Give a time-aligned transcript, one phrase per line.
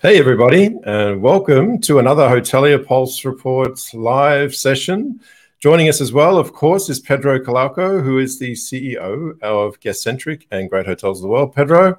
[0.00, 5.18] Hey, everybody, and welcome to another Hotelier Pulse Report live session.
[5.58, 10.46] Joining us as well, of course, is Pedro Colaço, who is the CEO of Guestcentric
[10.52, 11.52] and Great Hotels of the World.
[11.52, 11.98] Pedro,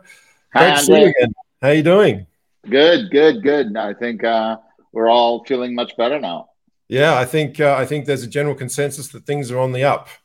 [0.54, 1.14] Hi, great to see you Andre.
[1.18, 1.34] again.
[1.62, 2.28] How are you doing?
[2.70, 3.76] Good, good, good.
[3.76, 4.60] I think uh,
[4.94, 6.49] we're all feeling much better now.
[6.90, 9.84] Yeah, I think uh, I think there's a general consensus that things are on the
[9.84, 10.10] up.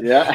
[0.00, 0.34] Yeah.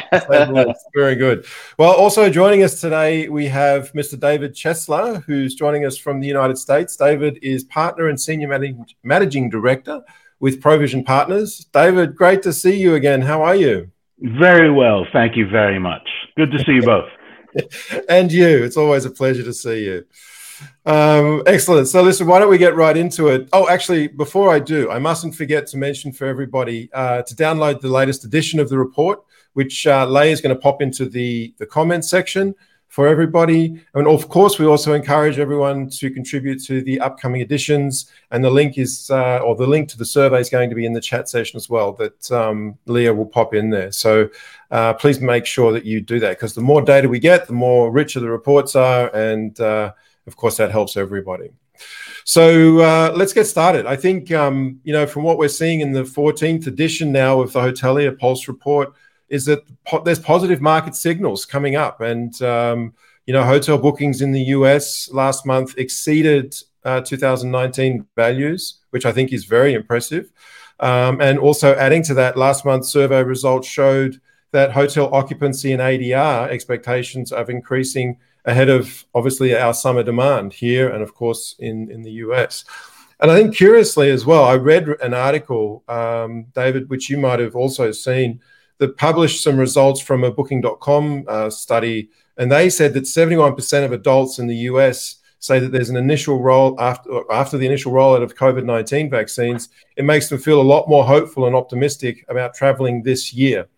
[0.94, 1.44] Very good.
[1.78, 4.18] Well, also joining us today, we have Mr.
[4.18, 6.96] David Chestler, who's joining us from the United States.
[6.96, 10.00] David is partner and senior managing, managing director
[10.40, 11.66] with Provision Partners.
[11.72, 13.20] David, great to see you again.
[13.20, 13.90] How are you?
[14.20, 15.06] Very well.
[15.12, 16.08] Thank you very much.
[16.36, 17.08] Good to see you both.
[18.08, 18.64] and you.
[18.64, 20.06] It's always a pleasure to see you.
[20.86, 21.88] Um, excellent.
[21.88, 23.48] So, listen, why don't we get right into it?
[23.52, 27.80] Oh, actually, before I do, I mustn't forget to mention for everybody uh, to download
[27.80, 31.54] the latest edition of the report, which uh, Lay is going to pop into the,
[31.58, 32.54] the comments section
[32.88, 33.80] for everybody.
[33.94, 38.10] And of course, we also encourage everyone to contribute to the upcoming editions.
[38.30, 40.86] And the link is, uh, or the link to the survey is going to be
[40.86, 43.92] in the chat session as well, that um, Leah will pop in there.
[43.92, 44.30] So
[44.70, 47.52] uh, please make sure that you do that because the more data we get, the
[47.52, 49.14] more richer the reports are.
[49.14, 49.92] And uh,
[50.28, 51.50] of course, that helps everybody.
[52.24, 53.86] So uh, let's get started.
[53.86, 57.52] I think, um, you know, from what we're seeing in the 14th edition now of
[57.52, 58.92] the Hotelier Pulse report,
[59.28, 62.00] is that po- there's positive market signals coming up.
[62.00, 62.92] And, um,
[63.26, 69.12] you know, hotel bookings in the US last month exceeded uh, 2019 values, which I
[69.12, 70.30] think is very impressive.
[70.80, 74.20] Um, and also adding to that, last month's survey results showed
[74.52, 80.88] that hotel occupancy and ADR expectations of increasing ahead of obviously our summer demand here
[80.88, 82.64] and of course in, in the US.
[83.20, 87.40] And I think curiously as well, I read an article, um, David, which you might
[87.40, 88.40] have also seen,
[88.78, 93.90] that published some results from a Booking.com uh, study, and they said that 71% of
[93.90, 98.22] adults in the US say that there's an initial roll after after the initial rollout
[98.22, 103.02] of COVID-19 vaccines, it makes them feel a lot more hopeful and optimistic about traveling
[103.02, 103.68] this year.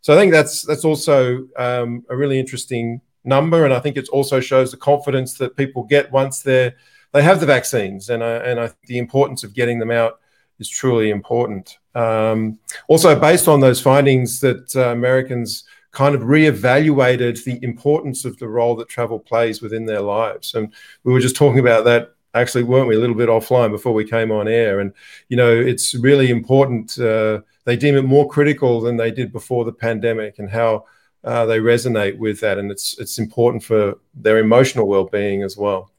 [0.00, 4.08] So I think that's that's also um, a really interesting number, and I think it
[4.08, 6.72] also shows the confidence that people get once they
[7.12, 10.20] they have the vaccines, and and I the importance of getting them out
[10.58, 11.78] is truly important.
[11.94, 18.36] Um, also, based on those findings, that uh, Americans kind of reevaluated the importance of
[18.38, 20.72] the role that travel plays within their lives, and
[21.04, 22.14] we were just talking about that.
[22.34, 24.80] Actually, weren't we a little bit offline before we came on air?
[24.80, 24.92] And
[25.28, 26.98] you know, it's really important.
[26.98, 30.84] Uh, they deem it more critical than they did before the pandemic, and how
[31.24, 35.90] uh, they resonate with that, and it's it's important for their emotional well-being as well.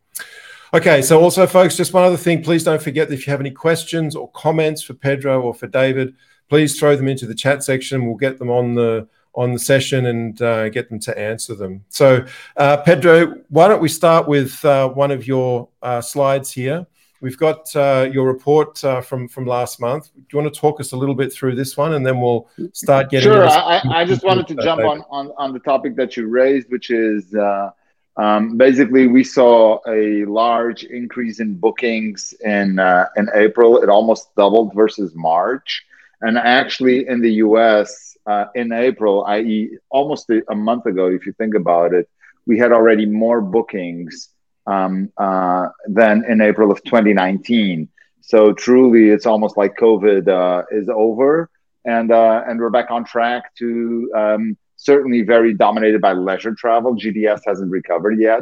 [0.71, 2.43] Okay, so also, folks, just one other thing.
[2.43, 5.65] Please don't forget that if you have any questions or comments for Pedro or for
[5.65, 6.13] David,
[6.47, 8.05] please throw them into the chat section.
[8.05, 11.83] We'll get them on the on the session and uh, get them to answer them.
[11.89, 12.25] So,
[12.57, 16.87] uh, Pedro, why don't we start with uh, one of your uh, slides here?
[17.21, 20.09] We've got uh, your report uh, from from last month.
[20.15, 22.47] Do you want to talk us a little bit through this one, and then we'll
[22.71, 23.29] start getting.
[23.29, 23.45] Sure.
[23.45, 26.91] I, I just wanted to jump on, on, on the topic that you raised, which
[26.91, 27.71] is uh,
[28.15, 33.83] um, basically we saw a large increase in bookings in uh, in April.
[33.83, 35.85] It almost doubled versus March,
[36.21, 38.08] and actually in the U.S.
[38.25, 42.07] Uh, in April, i.e., almost a, a month ago, if you think about it,
[42.45, 44.29] we had already more bookings
[44.67, 47.89] um, uh, than in April of 2019.
[48.21, 51.49] So truly, it's almost like COVID uh, is over,
[51.85, 56.95] and uh, and we're back on track to um, certainly very dominated by leisure travel.
[56.95, 58.41] GDS hasn't recovered yet,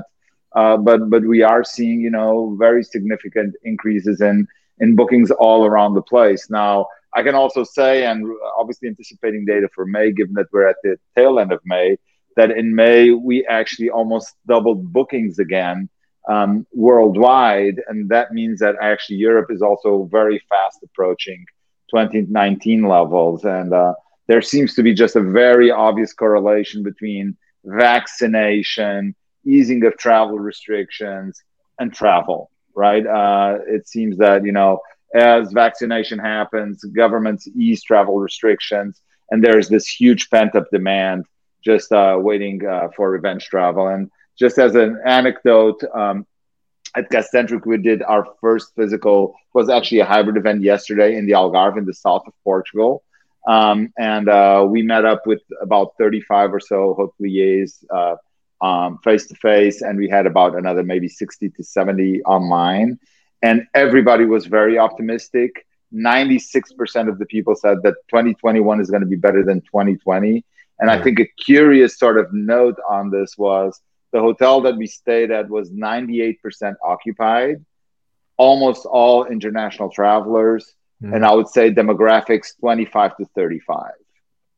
[0.54, 4.48] uh, but but we are seeing you know very significant increases in
[4.80, 6.50] in bookings all around the place.
[6.50, 10.76] Now I can also say, and obviously anticipating data for May, given that we're at
[10.84, 11.98] the tail end of May,
[12.36, 15.90] that in May we actually almost doubled bookings again
[16.30, 21.44] um, worldwide, and that means that actually Europe is also very fast approaching
[21.90, 23.96] 2019 levels, and uh,
[24.28, 31.42] there seems to be just a very obvious correlation between vaccination, easing of travel restrictions,
[31.80, 32.52] and travel.
[32.76, 33.08] Right?
[33.08, 34.82] Uh, it seems that you know
[35.14, 39.02] as vaccination happens, governments ease travel restrictions,
[39.32, 41.26] and there's this huge pent up demand
[41.64, 43.88] just uh, waiting uh, for revenge travel.
[43.88, 46.26] And just as an anecdote, um,
[46.96, 51.34] at Guestcentric, we did our first physical, was actually a hybrid event yesterday in the
[51.34, 53.04] Algarve in the south of Portugal.
[53.48, 57.84] Um, and uh, we met up with about 35 or so hoteliers
[59.04, 63.00] face to face, and we had about another maybe 60 to 70 online.
[63.42, 65.66] And everybody was very optimistic.
[65.94, 70.44] 96% of the people said that 2021 is going to be better than 2020.
[70.80, 73.80] And I think a curious sort of note on this was
[74.12, 76.38] the hotel that we stayed at was 98%
[76.84, 77.66] occupied
[78.38, 80.74] almost all international travelers,
[81.04, 81.14] mm.
[81.14, 83.92] and I would say demographics 25 to 35,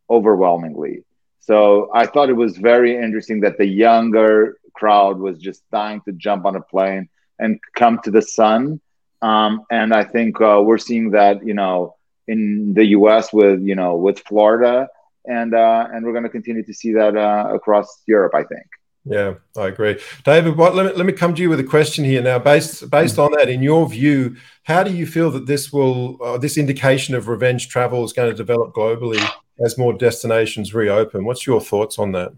[0.09, 1.03] overwhelmingly.
[1.39, 6.11] So I thought it was very interesting that the younger crowd was just dying to
[6.11, 8.79] jump on a plane and come to the sun.
[9.21, 11.95] Um, and I think uh, we're seeing that, you know,
[12.27, 13.33] in the U.S.
[13.33, 14.87] with, you know, with Florida,
[15.25, 18.33] and uh, and we're going to continue to see that uh, across Europe.
[18.35, 18.65] I think.
[19.05, 20.57] Yeah, I agree, David.
[20.57, 20.75] What?
[20.75, 22.37] Let me, let me come to you with a question here now.
[22.37, 26.37] Based based on that, in your view, how do you feel that this will uh,
[26.37, 29.23] this indication of revenge travel is going to develop globally
[29.63, 31.25] as more destinations reopen?
[31.25, 32.33] What's your thoughts on that?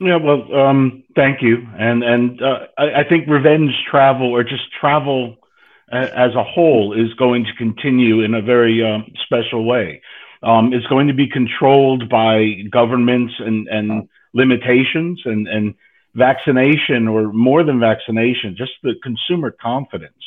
[0.00, 4.72] Yeah, well, um, thank you, and and uh, I, I, think revenge travel or just
[4.72, 5.36] travel
[5.92, 10.02] as a whole is going to continue in a very um, special way.
[10.42, 15.74] Um, it's going to be controlled by governments and, and limitations and, and
[16.14, 20.22] vaccination or more than vaccination, just the consumer confidence,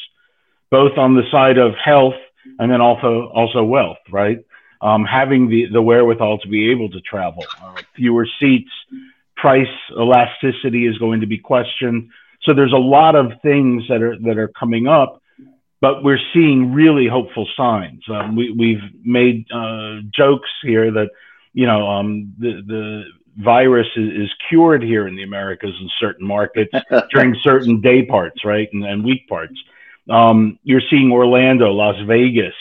[0.71, 2.15] both on the side of health
[2.59, 4.39] and then also also wealth, right?
[4.81, 8.71] Um, having the, the wherewithal to be able to travel, uh, fewer seats,
[9.37, 12.09] price elasticity is going to be questioned.
[12.43, 15.21] So there's a lot of things that are that are coming up
[15.79, 18.03] but we're seeing really hopeful signs.
[18.09, 21.09] Um, we, have made uh, jokes here that
[21.53, 23.03] you know um, the the
[23.37, 26.73] virus is, is, cured here in the Americas in certain markets
[27.11, 29.53] during certain day parts, right, and, and week parts.
[30.09, 32.55] Um, you're seeing Orlando, Las Vegas,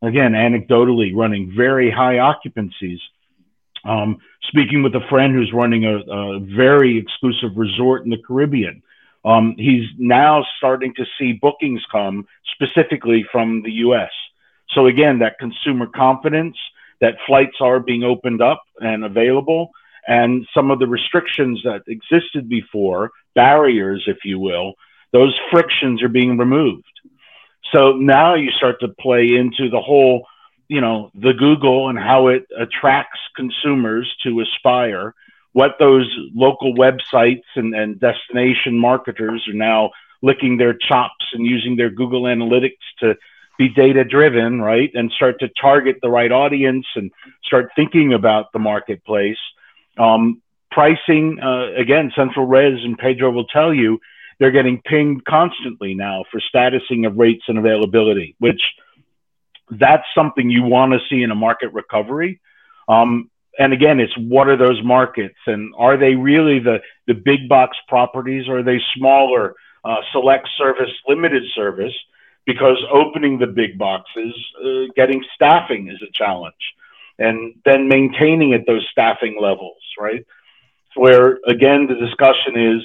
[0.00, 3.00] again, anecdotally running very high occupancies.
[3.84, 8.82] Um, speaking with a friend who's running a, a very exclusive resort in the Caribbean
[9.24, 14.10] um, he's now starting to see bookings come specifically from the US.
[14.70, 16.56] So, again, that consumer confidence
[17.00, 19.70] that flights are being opened up and available,
[20.06, 24.74] and some of the restrictions that existed before, barriers, if you will,
[25.12, 26.84] those frictions are being removed.
[27.72, 30.26] So now you start to play into the whole,
[30.72, 35.14] you know, the Google and how it attracts consumers to aspire
[35.52, 39.90] what those local websites and, and destination marketers are now
[40.22, 43.16] licking their chops and using their Google Analytics to
[43.58, 44.90] be data driven, right?
[44.94, 47.10] And start to target the right audience and
[47.44, 49.36] start thinking about the marketplace.
[49.98, 50.40] Um,
[50.70, 54.00] pricing, uh, again, Central Res and Pedro will tell you
[54.38, 58.62] they're getting pinged constantly now for statusing of rates and availability, which
[59.78, 62.40] that's something you want to see in a market recovery.
[62.88, 67.48] Um, and again, it's what are those markets and are they really the, the big
[67.48, 69.54] box properties or are they smaller,
[69.84, 71.92] uh, select service, limited service?
[72.46, 74.34] Because opening the big boxes,
[74.64, 76.54] uh, getting staffing is a challenge.
[77.18, 80.24] And then maintaining at those staffing levels, right?
[80.94, 82.82] Where again, the discussion is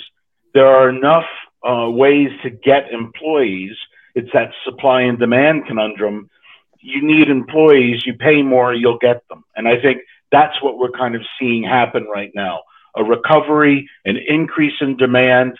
[0.53, 1.25] there are enough
[1.67, 3.75] uh, ways to get employees.
[4.15, 6.29] It's that supply and demand conundrum.
[6.79, 9.43] You need employees, you pay more, you'll get them.
[9.55, 10.01] And I think
[10.31, 12.61] that's what we're kind of seeing happen right now
[12.95, 15.55] a recovery, an increase in demand.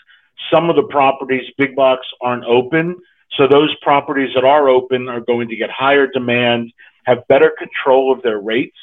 [0.52, 2.96] Some of the properties, big box, aren't open.
[3.36, 6.72] So those properties that are open are going to get higher demand,
[7.04, 8.76] have better control of their rates.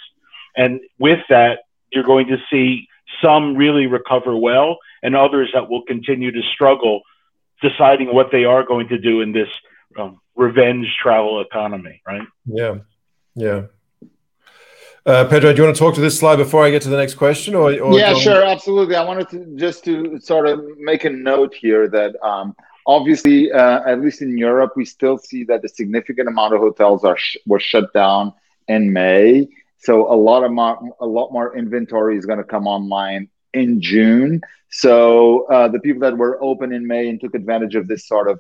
[0.55, 1.59] And with that,
[1.91, 2.87] you're going to see
[3.21, 7.01] some really recover well and others that will continue to struggle
[7.61, 9.49] deciding what they are going to do in this
[9.97, 12.27] um, revenge travel economy, right?
[12.45, 12.80] Yeah.
[13.35, 13.63] Yeah.
[15.06, 16.97] Uh, Pedro, do you want to talk to this slide before I get to the
[16.97, 17.54] next question?
[17.54, 18.95] Or, or yeah, sure, absolutely.
[18.95, 22.56] I wanted to just to sort of make a note here that um,
[22.87, 27.04] obviously, uh, at least in Europe, we still see that a significant amount of hotels
[27.04, 28.33] are sh- were shut down
[28.68, 29.47] in May.
[29.77, 33.81] So a lot of more, a lot more inventory is going to come online in
[33.81, 34.42] June.
[34.69, 38.27] So uh, the people that were open in May and took advantage of this sort
[38.27, 38.39] of,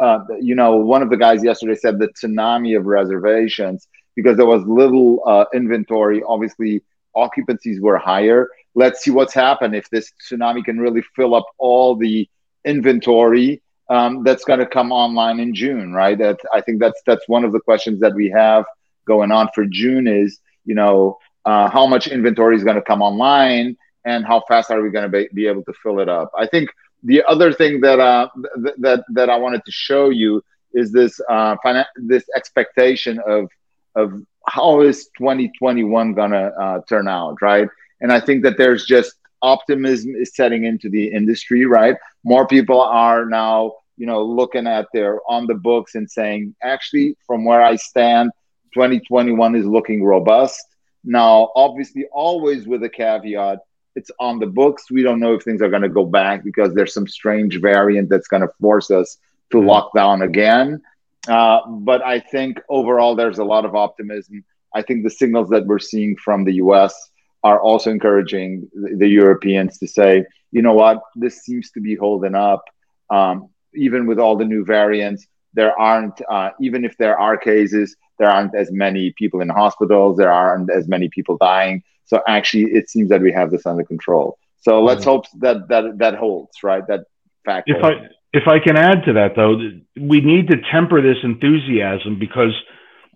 [0.00, 4.46] uh, you know, one of the guys yesterday said the tsunami of reservations because there
[4.46, 6.22] was little uh, inventory.
[6.22, 6.82] Obviously,
[7.16, 8.48] occupancies were higher.
[8.74, 12.28] Let's see what's happened if this tsunami can really fill up all the
[12.64, 16.18] inventory um, that's going to come online in June, right?
[16.18, 18.64] That I think that's that's one of the questions that we have
[19.06, 23.02] going on for June is you know uh, how much inventory is going to come
[23.02, 26.30] online and how fast are we going to be, be able to fill it up?
[26.36, 26.70] I think
[27.02, 28.28] the other thing that uh,
[28.62, 31.56] th- that that I wanted to show you is this uh,
[31.96, 33.48] this expectation of
[33.94, 34.12] of
[34.46, 37.68] how is 2021 gonna uh, turn out, right?
[38.00, 41.96] And I think that there's just optimism is setting into the industry, right?
[42.24, 47.16] More people are now, you know, looking at their on the books and saying, actually,
[47.26, 48.30] from where I stand,
[48.74, 50.64] 2021 is looking robust.
[51.04, 53.58] Now, obviously, always with a caveat,
[53.98, 54.90] it's on the books.
[54.90, 58.08] We don't know if things are going to go back because there's some strange variant
[58.08, 59.18] that's going to force us
[59.50, 59.66] to mm-hmm.
[59.66, 60.80] lock down again.
[61.26, 64.44] Uh, but I think overall there's a lot of optimism.
[64.72, 66.94] I think the signals that we're seeing from the US
[67.42, 71.94] are also encouraging the, the Europeans to say, you know what, this seems to be
[71.96, 72.62] holding up.
[73.10, 77.96] Um, even with all the new variants, there aren't, uh, even if there are cases,
[78.18, 81.82] there aren't as many people in hospitals, there aren't as many people dying.
[82.04, 84.38] So actually, it seems that we have this under control.
[84.60, 85.10] So let's mm-hmm.
[85.10, 86.86] hope that that that holds, right?
[86.86, 87.04] That
[87.44, 87.70] fact.
[87.70, 87.92] If I
[88.32, 89.56] if I can add to that, though,
[90.00, 92.52] we need to temper this enthusiasm because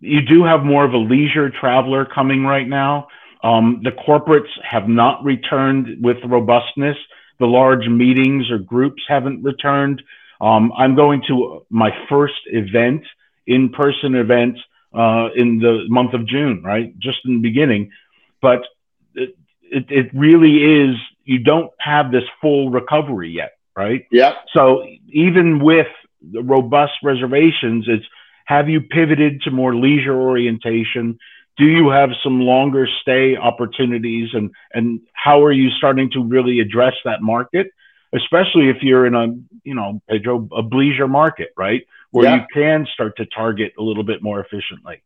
[0.01, 3.09] you do have more of a leisure traveler coming right now.
[3.43, 6.97] Um, the corporates have not returned with robustness.
[7.41, 10.03] The large meetings or groups haven't returned.
[10.43, 13.05] Um, I'm going to my first event,
[13.47, 14.59] in person event,
[14.93, 16.99] uh, in the month of June, right?
[16.99, 17.91] Just in the beginning.
[18.43, 18.63] But
[19.15, 24.07] it, it, it really is, you don't have this full recovery yet right?
[24.11, 24.35] Yeah.
[24.55, 25.89] So even with
[26.33, 28.05] the robust reservations, it's
[28.47, 31.19] have you pivoted to more leisure orientation?
[31.57, 36.61] Do you have some longer stay opportunities, and and how are you starting to really
[36.61, 37.69] address that market?
[38.15, 39.29] Especially if you're in a
[39.65, 42.37] you know Pedro a leisure market, right, where yeah.
[42.37, 45.03] you can start to target a little bit more efficiently.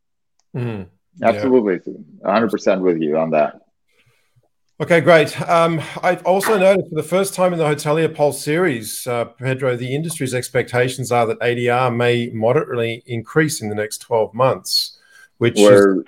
[0.54, 0.82] Mm-hmm.
[1.22, 1.80] Absolutely,
[2.24, 3.60] hundred percent with you on that.
[4.78, 5.40] Okay, great.
[5.48, 9.74] Um, I've also noticed for the first time in the Hotelier Pulse series, uh, Pedro,
[9.74, 14.98] the industry's expectations are that ADR may moderately increase in the next 12 months,
[15.38, 16.04] which We're, is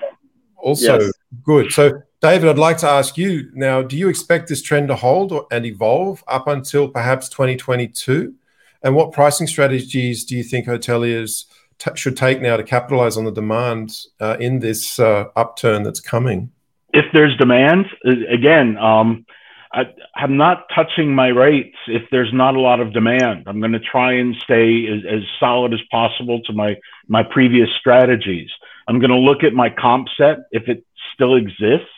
[0.59, 1.12] also yes.
[1.43, 1.73] good.
[1.73, 5.33] So, David, I'd like to ask you now do you expect this trend to hold
[5.51, 8.35] and evolve up until perhaps 2022?
[8.83, 11.45] And what pricing strategies do you think hoteliers
[11.79, 16.01] t- should take now to capitalize on the demand uh, in this uh, upturn that's
[16.01, 16.53] coming?
[16.93, 19.27] if there's demand, again, um,
[19.73, 19.85] I,
[20.17, 23.45] am not touching my rates if there's not a lot of demand.
[23.47, 27.69] I'm going to try and stay as, as, solid as possible to my my previous
[27.79, 28.49] strategies.
[28.87, 30.85] I'm going to look at my comp set if it
[31.15, 31.89] still exists,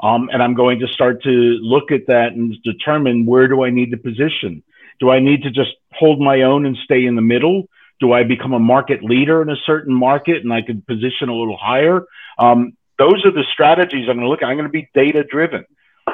[0.00, 3.70] um, and I'm going to start to look at that and determine where do I
[3.70, 4.62] need to position.
[5.00, 7.68] Do I need to just hold my own and stay in the middle?
[8.00, 11.34] Do I become a market leader in a certain market and I could position a
[11.34, 12.04] little higher?
[12.38, 14.48] Um, those are the strategies I'm going to look at.
[14.48, 15.64] I'm going to be data driven.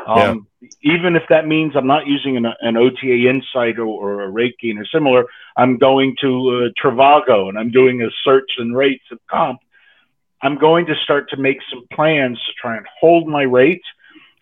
[0.07, 0.69] Um, yeah.
[0.95, 4.79] Even if that means I'm not using an, an OTA Insight or, or, a Raking
[4.79, 9.21] or similar, I'm going to uh, Trivago and I'm doing a search and rates and
[9.31, 9.61] comp.
[10.43, 13.83] I'm going to start to make some plans to try and hold my rate.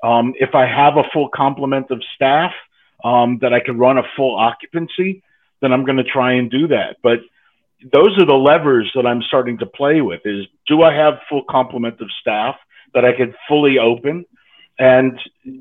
[0.02, 2.52] Um, if I have a full complement of staff
[3.04, 5.22] um, that I can run a full occupancy,
[5.60, 6.96] then I'm going to try and do that.
[7.02, 7.20] But
[7.92, 11.44] those are the levers that I'm starting to play with is do I have full
[11.48, 12.56] complement of staff
[12.94, 14.24] that I can fully open?
[14.78, 15.18] And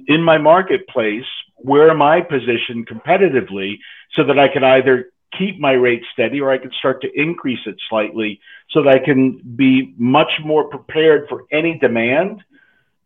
[0.07, 1.25] in my marketplace,
[1.57, 3.79] where am I positioned competitively
[4.13, 7.59] so that I can either keep my rate steady or I can start to increase
[7.65, 8.39] it slightly
[8.71, 12.43] so that I can be much more prepared for any demand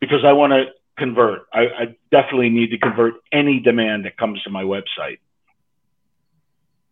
[0.00, 0.66] because I want to
[0.96, 1.42] convert.
[1.52, 5.18] I, I definitely need to convert any demand that comes to my website.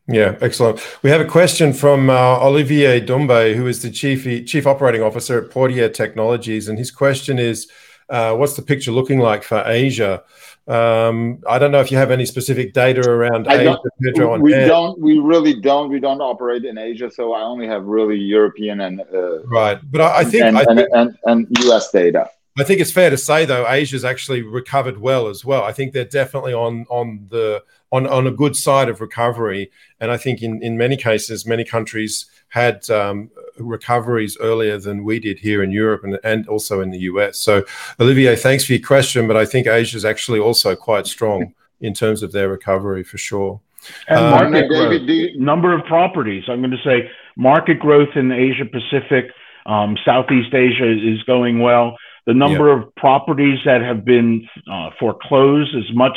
[0.08, 0.80] Yeah, excellent.
[1.02, 5.44] We have a question from uh, Olivier Dumbe, who is the chief chief operating officer
[5.44, 7.70] at Portier Technologies, and his question is,
[8.08, 10.24] uh, "What's the picture looking like for Asia?"
[10.68, 14.38] Um, I don't know if you have any specific data around I Asia, Pedro.
[14.38, 14.68] we air.
[14.68, 14.98] don't.
[15.00, 15.90] We really don't.
[15.90, 19.80] We don't operate in Asia, so I only have really European and uh, right.
[19.90, 22.30] But I, I think and, I think, and, and, and US data.
[22.58, 25.64] I think it's fair to say though Asia's actually recovered well as well.
[25.64, 30.12] I think they're definitely on on the on, on a good side of recovery, and
[30.12, 35.38] I think in in many cases, many countries had um, recoveries earlier than we did
[35.38, 37.38] here in Europe and and also in the US.
[37.38, 37.64] So,
[38.00, 41.94] Olivier, thanks for your question, but I think Asia is actually also quite strong in
[41.94, 43.60] terms of their recovery for sure.
[44.08, 46.44] And um, market growth, number of properties.
[46.48, 49.32] I'm going to say market growth in Asia Pacific,
[49.66, 55.74] um, Southeast Asia is going well the number of properties that have been uh, foreclosed
[55.74, 56.16] is much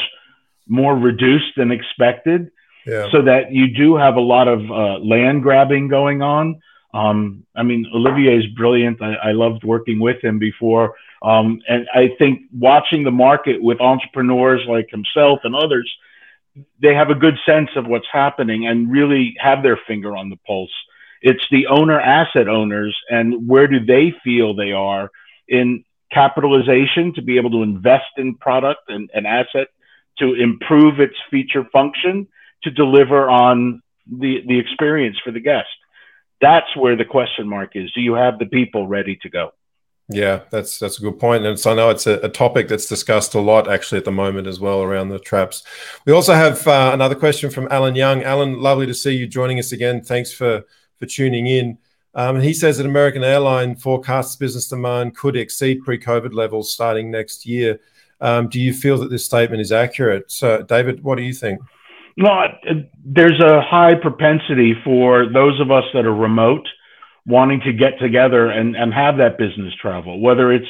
[0.67, 2.51] more reduced than expected.
[3.11, 6.61] So that you do have a lot of uh, land grabbing going on.
[6.93, 9.01] Um, I mean, Olivier is brilliant.
[9.01, 10.95] I, I loved working with him before.
[11.21, 15.91] Um, and I think watching the market with entrepreneurs like himself and others,
[16.81, 20.37] they have a good sense of what's happening and really have their finger on the
[20.47, 20.71] pulse.
[21.21, 25.09] It's the owner asset owners and where do they feel they are
[25.47, 29.67] in capitalization to be able to invest in product and, and asset
[30.19, 32.27] to improve its feature function
[32.63, 35.69] to deliver on the, the experience for the guest.
[36.41, 37.91] That's where the question mark is.
[37.93, 39.51] Do you have the people ready to go?
[40.07, 42.85] Yeah, that's that's a good point, and so I know it's a, a, topic that's
[42.85, 45.63] discussed a lot actually at the moment as well around the traps.
[46.05, 48.21] We also have uh, another question from Alan Young.
[48.21, 50.03] Alan, lovely to see you joining us again.
[50.03, 50.63] Thanks for
[50.99, 51.79] for tuning in.
[52.13, 57.45] Um, he says that American Airline forecasts business demand could exceed pre-COVID levels starting next
[57.45, 57.79] year.
[58.21, 60.31] Um, do you feel that this statement is accurate?
[60.31, 61.61] So, David, what do you think?
[62.17, 62.45] No,
[63.03, 66.67] there's a high propensity for those of us that are remote
[67.25, 70.67] wanting to get together and, and have that business travel, whether it's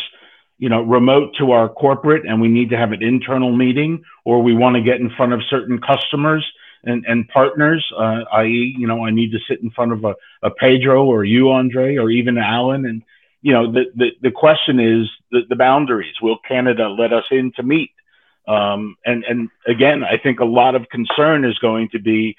[0.57, 4.41] you know remote to our corporate and we need to have an internal meeting or
[4.41, 6.45] we want to get in front of certain customers
[6.83, 10.15] and, and partners uh, i.e you know i need to sit in front of a,
[10.43, 12.85] a pedro or you andre or even alan.
[12.85, 13.03] And
[13.41, 16.15] you know the, the, the question is the, the boundaries.
[16.21, 17.91] Will canada let us in to meet
[18.47, 22.35] um, and and again i think a lot of concern is going to be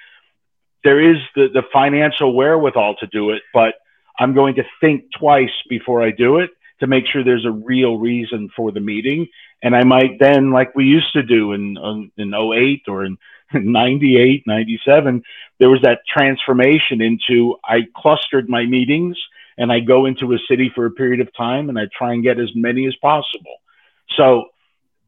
[0.85, 3.75] there is the, the financial wherewithal to do it but
[4.19, 7.99] I'm going to think twice before I do it to make sure there's a real
[7.99, 9.29] reason for the meeting.
[9.63, 13.19] And I might then, like we used to do in, in 08 or in
[13.55, 15.23] 98, 97,
[15.59, 19.17] there was that transformation into I clustered my meetings
[19.57, 22.23] and I go into a city for a period of time and I try and
[22.23, 23.57] get as many as possible.
[24.17, 24.47] So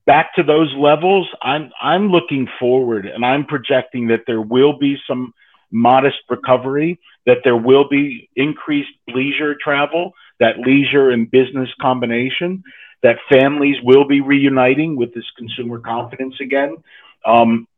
[0.08, 4.96] back to those levels, I'm I'm looking forward and I'm projecting that there will be
[5.06, 5.34] some
[5.70, 12.64] modest recovery, that there will be increased leisure travel, that leisure and business combination,
[13.02, 16.78] that families will be reuniting with this consumer confidence again.
[17.26, 17.68] Um,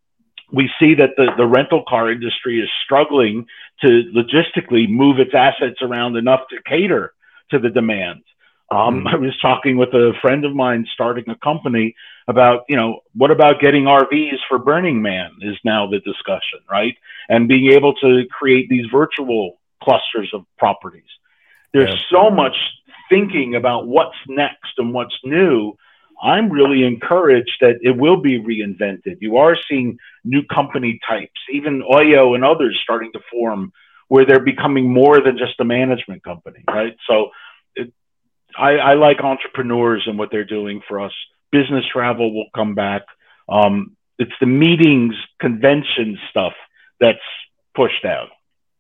[0.53, 3.47] we see that the, the rental car industry is struggling
[3.83, 7.13] to logistically move its assets around enough to cater
[7.51, 8.23] to the demand.
[8.71, 9.09] Um, mm-hmm.
[9.09, 11.95] I was talking with a friend of mine starting a company
[12.29, 16.97] about, you know, what about getting RVs for Burning Man is now the discussion, right?
[17.29, 21.03] And being able to create these virtual clusters of properties.
[21.73, 22.19] There's yeah.
[22.19, 22.57] so much
[23.09, 25.77] thinking about what's next and what's new.
[26.23, 29.17] I'm really encouraged that it will be reinvented.
[29.21, 33.73] You are seeing new company types, even Oyo and others starting to form
[34.09, 36.97] where they're becoming more than just a management company, right?
[37.09, 37.31] So
[38.59, 41.13] I, I, like entrepreneurs and what they're doing for us.
[41.53, 43.03] Business travel will come back.
[43.49, 46.53] Um, it's the meetings, convention stuff
[47.01, 47.19] that's
[47.75, 48.29] pushed out.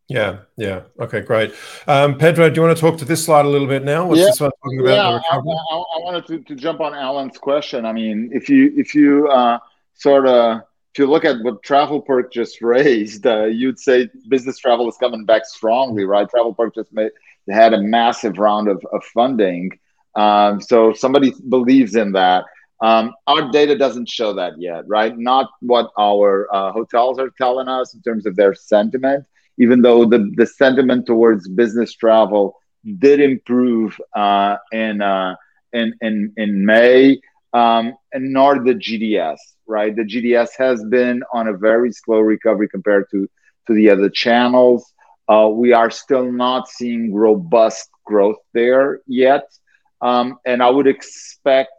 [0.09, 0.83] Yeah, yeah.
[0.99, 1.55] Okay, great.
[1.87, 4.07] Um, Pedro, do you want to talk to this slide a little bit now?
[4.07, 4.91] What's yeah, this one talking about?
[4.91, 7.87] Yeah, I, I, I, wanted to, to jump on Alan's question.
[7.87, 9.59] I mean, if you if you uh,
[9.95, 14.89] sort of if you look at what TravelPerk just raised, uh, you'd say business travel
[14.89, 16.29] is coming back strongly, right?
[16.29, 17.13] TravelPerk just made
[17.49, 19.71] had a massive round of, of funding,
[20.15, 22.45] um, so somebody believes in that.
[22.83, 25.17] Um, our data doesn't show that yet, right?
[25.17, 29.27] Not what our uh, hotels are telling us in terms of their sentiment
[29.61, 32.57] even though the, the sentiment towards business travel
[32.99, 35.37] did improve uh, in, uh,
[35.75, 37.21] in, in, in May,
[37.53, 39.95] um, and nor the GDS, right?
[39.95, 43.29] The GDS has been on a very slow recovery compared to,
[43.67, 44.95] to the other channels.
[45.31, 49.45] Uh, we are still not seeing robust growth there yet.
[50.01, 51.71] Um, and I would expect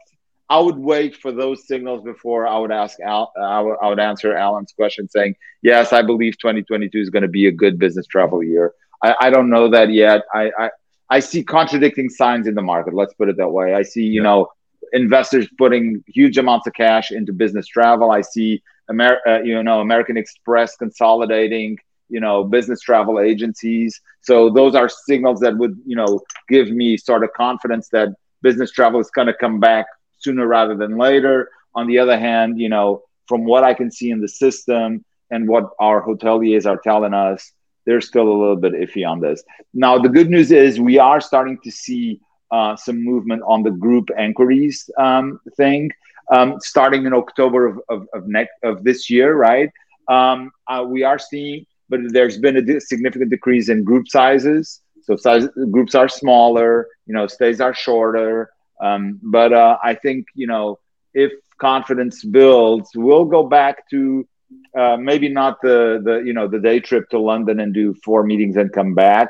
[0.50, 3.32] I would wait for those signals before I would ask Al.
[3.42, 7.30] I would, I would answer Alan's question, saying, "Yes, I believe 2022 is going to
[7.30, 10.24] be a good business travel year." I, I don't know that yet.
[10.34, 10.70] I, I,
[11.10, 12.94] I see contradicting signs in the market.
[12.94, 13.74] Let's put it that way.
[13.74, 14.24] I see, you yeah.
[14.24, 14.52] know,
[14.92, 18.12] investors putting huge amounts of cash into business travel.
[18.12, 21.78] I see, Amer- uh, you know, American Express consolidating
[22.12, 26.20] you know business travel agencies so those are signals that would you know
[26.50, 28.10] give me sort of confidence that
[28.42, 29.86] business travel is going to come back
[30.22, 31.50] sooner rather than later.
[31.76, 35.48] On the other hand, you know, from what I can see in the system and
[35.48, 37.52] what our hoteliers are telling us,
[37.86, 39.44] they're still a little bit iffy on this.
[39.74, 42.20] Now, the good news is we are starting to see
[42.52, 45.90] uh, some movement on the group inquiries um, thing,
[46.32, 49.72] um, starting in October of, of, of, next, of this year, right?
[50.10, 54.80] Um, uh, we are seeing, but there's been a significant decrease in group sizes.
[55.04, 58.50] So size, groups are smaller, you know, stays are shorter.
[58.82, 60.80] Um, but uh, I think you know
[61.14, 64.28] if confidence builds, we'll go back to
[64.76, 68.24] uh, maybe not the the you know the day trip to London and do four
[68.24, 69.30] meetings and come back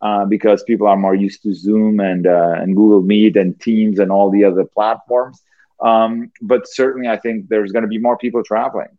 [0.00, 3.98] uh, because people are more used to Zoom and uh, and Google Meet and Teams
[3.98, 5.42] and all the other platforms.
[5.80, 8.96] Um, but certainly, I think there's going to be more people traveling.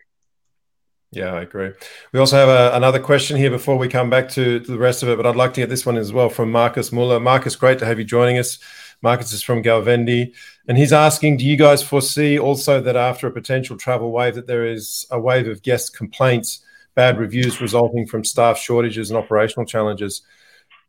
[1.12, 1.72] Yeah, I agree.
[2.12, 5.02] We also have a, another question here before we come back to, to, the rest
[5.02, 7.20] of it, but I'd like to get this one as well from Marcus Muller.
[7.20, 8.60] Marcus, great to have you joining us.
[9.02, 10.34] Marcus is from Gauvendi,
[10.68, 14.46] and he's asking, do you guys foresee also that after a potential travel wave that
[14.46, 16.60] there is a wave of guest complaints,
[16.96, 20.22] bad reviews resulting from staff shortages and operational challenges?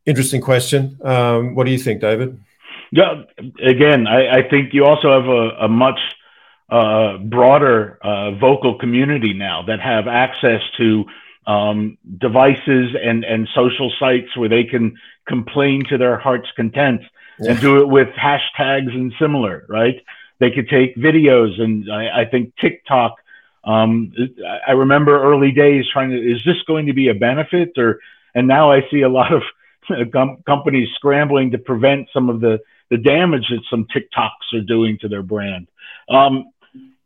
[0.06, 0.98] Interesting question.
[1.02, 2.38] Um, what do you think, David?
[2.90, 3.22] Yeah,
[3.64, 6.00] again, I, I think you also have a, a much
[6.70, 11.04] uh, broader uh, vocal community now that have access to
[11.46, 17.02] um, devices and, and social sites where they can complain to their heart's content
[17.38, 19.96] and do it with hashtags and similar, right?
[20.38, 23.14] They could take videos, and I, I think TikTok.
[23.64, 24.12] Um,
[24.66, 27.76] I remember early days trying to, is this going to be a benefit?
[27.76, 27.98] Or,
[28.34, 29.42] and now I see a lot of
[30.12, 34.98] com- companies scrambling to prevent some of the, the damage that some TikToks are doing
[35.00, 35.68] to their brand.
[36.08, 36.52] Um,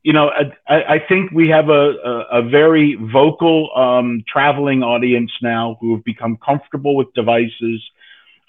[0.05, 0.31] you know,
[0.69, 5.95] I, I, think we have a, a, a very vocal um, traveling audience now who
[5.95, 7.83] have become comfortable with devices.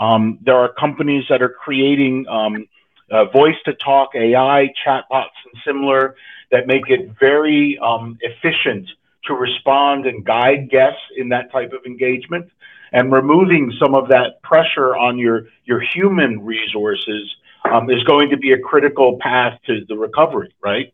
[0.01, 2.67] Um, there are companies that are creating um,
[3.09, 6.15] uh, voice to talk AI chatbots and similar
[6.51, 8.89] that make it very um, efficient
[9.23, 12.51] to respond and guide guests in that type of engagement
[12.91, 17.33] and removing some of that pressure on your your human resources
[17.71, 20.93] um, is going to be a critical path to the recovery right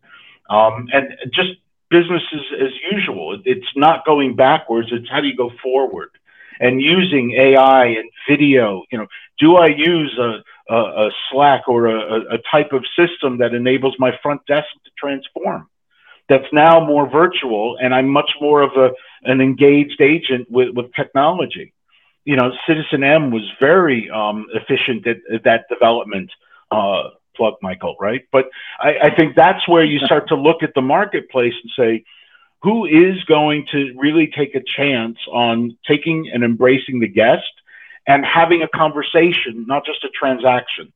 [0.52, 1.50] um, and just
[1.90, 6.08] business as, as usual it's not going backwards it's how do you go forward
[6.62, 8.84] and using AI and video.
[8.90, 9.06] You know,
[9.38, 13.96] do I use a, a, a Slack or a, a type of system that enables
[13.98, 15.68] my front desk to transform?
[16.28, 18.90] That's now more virtual, and I'm much more of a
[19.24, 21.74] an engaged agent with, with technology.
[22.24, 26.30] You know, citizenM was very um, efficient at, at, that development.
[26.70, 28.26] Uh, plug Michael, right?
[28.30, 32.04] But I, I think that's where you start to look at the marketplace and say,
[32.62, 37.42] who is going to really take a chance on taking and embracing the guest
[38.06, 40.92] and having a conversation, not just a transaction.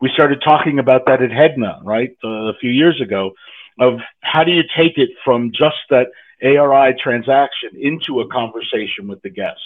[0.00, 3.32] We started talking about that at HEDNA, right, uh, a few years ago,
[3.78, 6.08] of how do you take it from just that
[6.42, 9.60] ARI transaction into a conversation with the guest.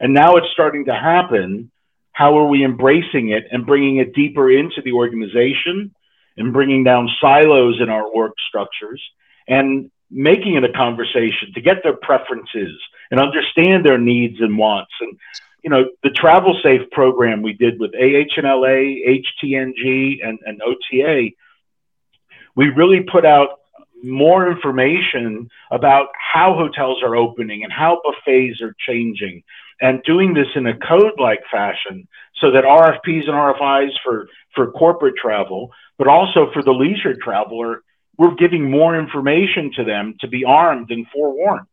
[0.00, 1.70] And now it's starting to happen.
[2.16, 5.94] How are we embracing it and bringing it deeper into the organization
[6.38, 9.02] and bringing down silos in our work structures
[9.46, 12.74] and making it a conversation to get their preferences
[13.10, 14.92] and understand their needs and wants.
[15.02, 15.18] And,
[15.62, 21.32] you know, the Travel Safe program we did with AHLA, HTNG, and, and OTA,
[22.54, 23.60] we really put out
[24.02, 29.42] more information about how hotels are opening and how buffets are changing
[29.80, 32.08] and doing this in a code like fashion
[32.40, 37.82] so that RFPs and RFIs for, for corporate travel, but also for the leisure traveler
[38.18, 41.66] we're giving more information to them to be armed and forewarned.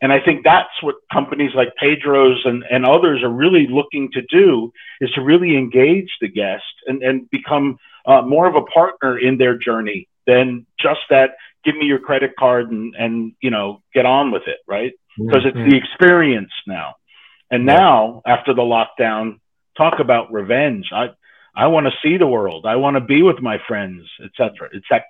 [0.00, 4.22] And I think that's what companies like Pedro's and, and others are really looking to
[4.22, 9.18] do is to really engage the guest and, and become uh, more of a partner
[9.18, 11.30] in their journey than just that
[11.64, 15.42] give me your credit card and, and you know get on with it right because
[15.42, 15.58] mm-hmm.
[15.58, 16.94] it's the experience now
[17.50, 19.40] and now after the lockdown
[19.76, 20.86] talk about revenge.
[20.92, 21.08] I
[21.54, 22.66] i want to see the world.
[22.66, 25.04] I want to be with my friends etc it's that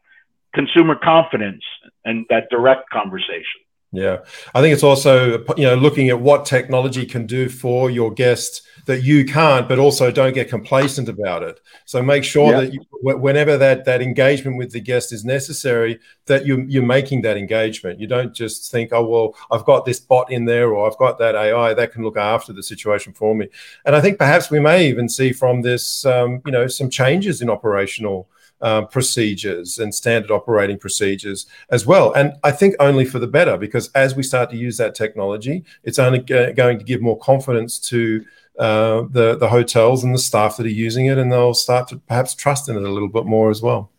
[0.54, 1.62] consumer confidence
[2.04, 3.60] and that direct conversation.
[3.90, 4.18] Yeah,
[4.54, 8.62] I think it's also you know looking at what technology can do for your guest
[8.84, 11.60] that you can't, but also don't get complacent about it.
[11.86, 12.60] So make sure yeah.
[12.60, 17.22] that you, whenever that that engagement with the guest is necessary, that you you're making
[17.22, 17.98] that engagement.
[17.98, 21.18] You don't just think, oh well, I've got this bot in there, or I've got
[21.20, 23.48] that AI that can look after the situation for me.
[23.86, 27.40] And I think perhaps we may even see from this, um, you know, some changes
[27.40, 28.28] in operational
[28.60, 32.12] uh, procedures and standard operating procedures as well.
[32.12, 35.64] And I think only for the better, because as we start to use that technology,
[35.84, 38.24] it's only g- going to give more confidence to
[38.58, 41.96] uh, the the hotels and the staff that are using it, and they'll start to
[41.96, 43.90] perhaps trust in it a little bit more as well.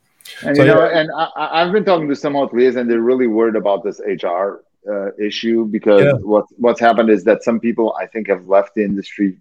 [0.43, 0.99] And so, you know, yeah.
[0.99, 4.63] and I, have been talking to some hoteliers, and they're really worried about this HR
[4.89, 6.13] uh, issue because yeah.
[6.13, 9.37] what what's happened is that some people I think have left the industry,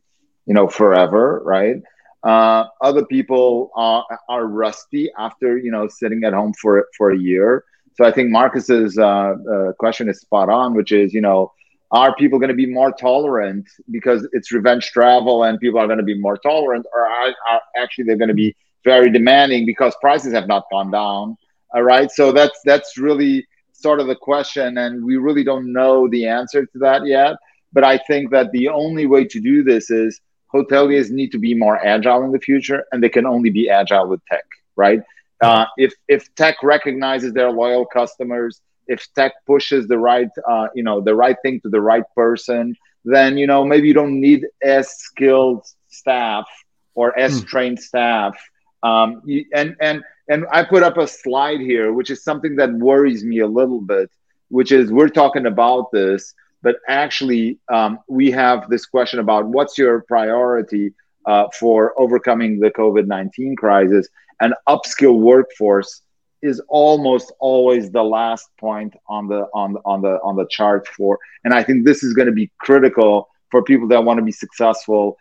[0.46, 1.82] you know, forever, right?
[2.24, 7.18] Uh, other people are, are rusty after you know sitting at home for for a
[7.18, 7.64] year.
[7.94, 11.52] So I think Marcus's uh, uh, question is spot on, which is you know
[11.90, 15.98] are people going to be more tolerant because it's revenge travel and people are going
[15.98, 18.54] to be more tolerant, or are, are actually they're going to be
[18.84, 21.36] very demanding because prices have not gone down?
[21.74, 26.08] All right, so that's that's really sort of the question, and we really don't know
[26.08, 27.36] the answer to that yet.
[27.72, 30.20] But I think that the only way to do this is
[30.54, 34.08] hoteliers need to be more agile in the future, and they can only be agile
[34.08, 34.44] with tech,
[34.76, 35.02] right?
[35.40, 40.82] Uh, if if tech recognizes their loyal customers, if tech pushes the right uh, you
[40.82, 44.46] know the right thing to the right person, then you know maybe you don't need
[44.62, 46.46] as skilled staff
[46.94, 47.46] or as mm.
[47.46, 48.36] trained staff.
[48.82, 49.22] Um,
[49.54, 53.38] and and and I put up a slide here, which is something that worries me
[53.40, 54.10] a little bit,
[54.48, 59.78] which is we're talking about this, but actually um, we have this question about what's
[59.78, 60.92] your priority
[61.26, 64.08] uh, for overcoming the COVID-19 crisis?
[64.40, 66.02] And upskill workforce
[66.42, 70.86] is almost always the last point on the on the on the on the chart
[70.86, 74.24] for and i think this is going to be critical for people that want to
[74.24, 75.16] be successful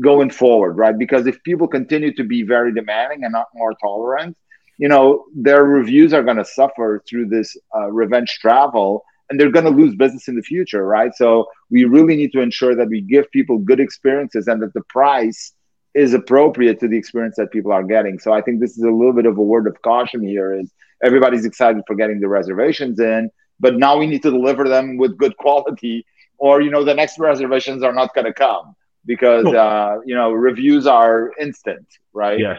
[0.00, 0.98] going forward right?
[0.98, 4.36] Because if people continue to be very demanding and not more tolerant
[4.76, 9.50] you know their reviews are going to suffer through this uh, revenge travel and they're
[9.50, 12.88] going to lose business in the future right so we really need to ensure that
[12.88, 15.52] we give people good experiences and that the price
[15.94, 18.18] is appropriate to the experience that people are getting.
[18.18, 20.70] So I think this is a little bit of a word of caution here is
[21.02, 25.16] everybody's excited for getting the reservations in, but now we need to deliver them with
[25.16, 26.06] good quality
[26.38, 30.30] or you know the next reservations are not going to come because uh, you know
[30.30, 32.38] reviews are instant, right?
[32.38, 32.58] Yes.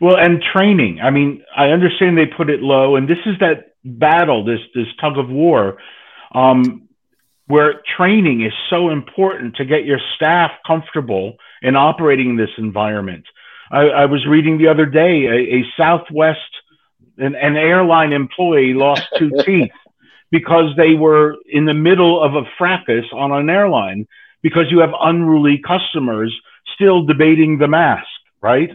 [0.00, 1.00] Well, and training.
[1.02, 4.86] I mean, I understand they put it low, and this is that battle, this this
[5.00, 5.78] tug of war.
[6.32, 6.88] Um,
[7.50, 13.24] where training is so important to get your staff comfortable in operating in this environment.
[13.72, 16.38] I, I was reading the other day a, a Southwest,
[17.18, 19.72] an, an airline employee lost two teeth
[20.30, 24.06] because they were in the middle of a fracas on an airline
[24.42, 26.32] because you have unruly customers
[26.74, 28.06] still debating the mask,
[28.40, 28.70] right?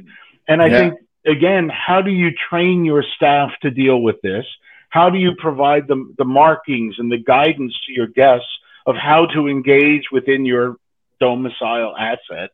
[0.48, 0.80] And I yeah.
[0.80, 0.94] think,
[1.26, 4.46] again, how do you train your staff to deal with this?
[4.96, 8.48] How do you provide the, the markings and the guidance to your guests
[8.86, 10.78] of how to engage within your
[11.20, 12.52] domicile asset.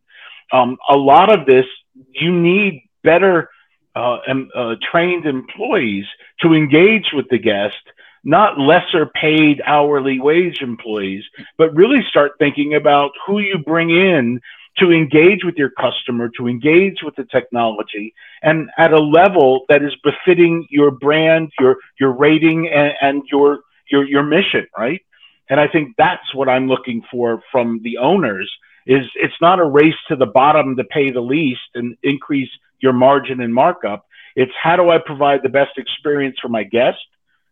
[0.51, 1.65] Um, a lot of this,
[2.13, 3.49] you need better
[3.95, 4.17] uh,
[4.56, 6.06] uh, trained employees
[6.39, 7.84] to engage with the guest,
[8.23, 11.23] not lesser paid hourly wage employees,
[11.60, 14.41] but really start thinking about who you bring in
[14.78, 19.84] to engage with your customer, to engage with the technology, and at a level that
[19.84, 25.02] is befitting your brand, your your rating, and, and your your your mission, right?
[25.50, 28.50] And I think that's what I'm looking for from the owners
[28.88, 32.94] is it's not a race to the bottom to pay the least and increase your
[32.94, 34.06] margin and markup.
[34.36, 36.98] It's how do I provide the best experience for my guest?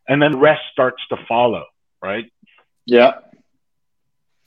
[0.08, 1.66] And then the rest starts to follow,
[2.02, 2.32] right?
[2.86, 3.20] Yeah.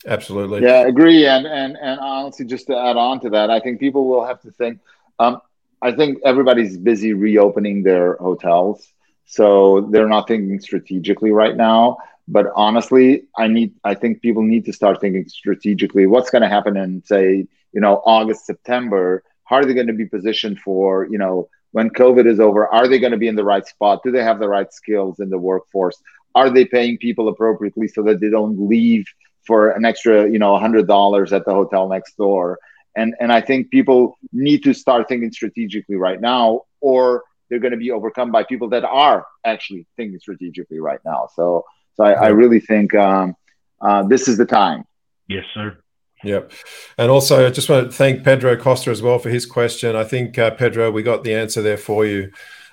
[0.06, 0.62] Absolutely.
[0.62, 1.26] Yeah, agree.
[1.26, 4.40] And and and honestly, just to add on to that, I think people will have
[4.42, 4.80] to think.
[5.18, 5.40] Um,
[5.80, 8.86] I think everybody's busy reopening their hotels,
[9.26, 11.98] so they're not thinking strategically right now.
[12.28, 16.06] But honestly, I need I think people need to start thinking strategically.
[16.06, 19.24] What's going to happen in say, you know, August, September?
[19.44, 22.66] How are they going to be positioned for, you know, when COVID is over?
[22.68, 24.02] Are they going to be in the right spot?
[24.02, 26.00] Do they have the right skills in the workforce?
[26.34, 29.04] Are they paying people appropriately so that they don't leave
[29.46, 32.58] for an extra, you know, hundred dollars at the hotel next door?
[32.96, 37.72] And and I think people need to start thinking strategically right now, or they're going
[37.72, 41.28] to be overcome by people that are actually thinking strategically right now.
[41.34, 43.36] So so I, I really think um,
[43.80, 44.84] uh, this is the time.
[45.28, 45.78] Yes, sir.
[46.24, 46.52] Yep.
[46.98, 49.96] And also, I just want to thank Pedro Costa as well for his question.
[49.96, 52.30] I think, uh, Pedro, we got the answer there for you.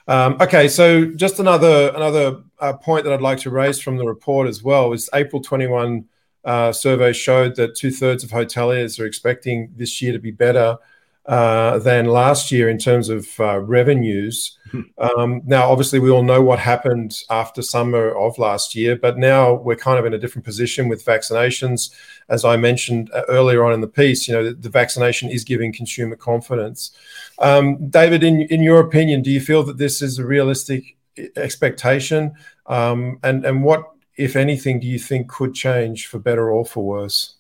[0.08, 4.06] Um, okay, so just another another uh, point that I'd like to raise from the
[4.06, 6.09] report as well is April 21
[6.46, 10.78] uh, survey showed that two thirds of hoteliers are expecting this year to be better
[11.26, 14.58] uh, than last year in terms of uh, revenues.
[14.72, 14.82] Hmm.
[14.98, 19.54] Um, now, obviously, we all know what happened after summer of last year, but now
[19.54, 21.94] we're kind of in a different position with vaccinations.
[22.30, 25.44] As I mentioned uh, earlier on in the piece, you know, the, the vaccination is
[25.44, 26.92] giving consumer confidence.
[27.38, 30.98] Um, David, in, in your opinion, do you feel that this is a realistic
[31.36, 32.34] expectation?
[32.66, 33.84] Um, and, and what,
[34.20, 37.36] if anything, do you think could change for better or for worse?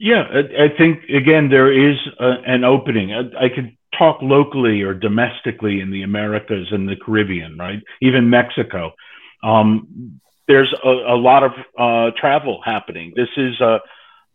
[0.00, 3.12] Yeah, I, I think again there is a, an opening.
[3.12, 7.82] I, I, could talk locally or domestically in the Americas and the Caribbean, right?
[8.00, 8.92] Even Mexico.
[9.42, 13.12] Um, there's a, a, lot of uh, travel happening.
[13.16, 13.78] This is uh,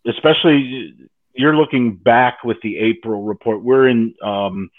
[0.08, 0.94] especially
[1.34, 3.64] you're looking back with the April report.
[3.64, 4.70] We're in um,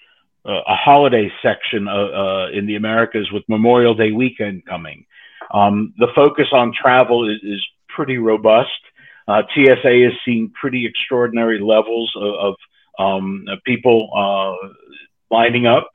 [0.47, 5.07] a holiday section uh, uh, in the Americas with Memorial Day weekend coming.
[5.55, 8.71] Um, the focus on travel is, is pretty robust.
[9.27, 12.55] Uh, TSA has seen pretty extraordinary levels of, of
[12.99, 14.69] um, people uh,
[15.31, 15.91] lining up,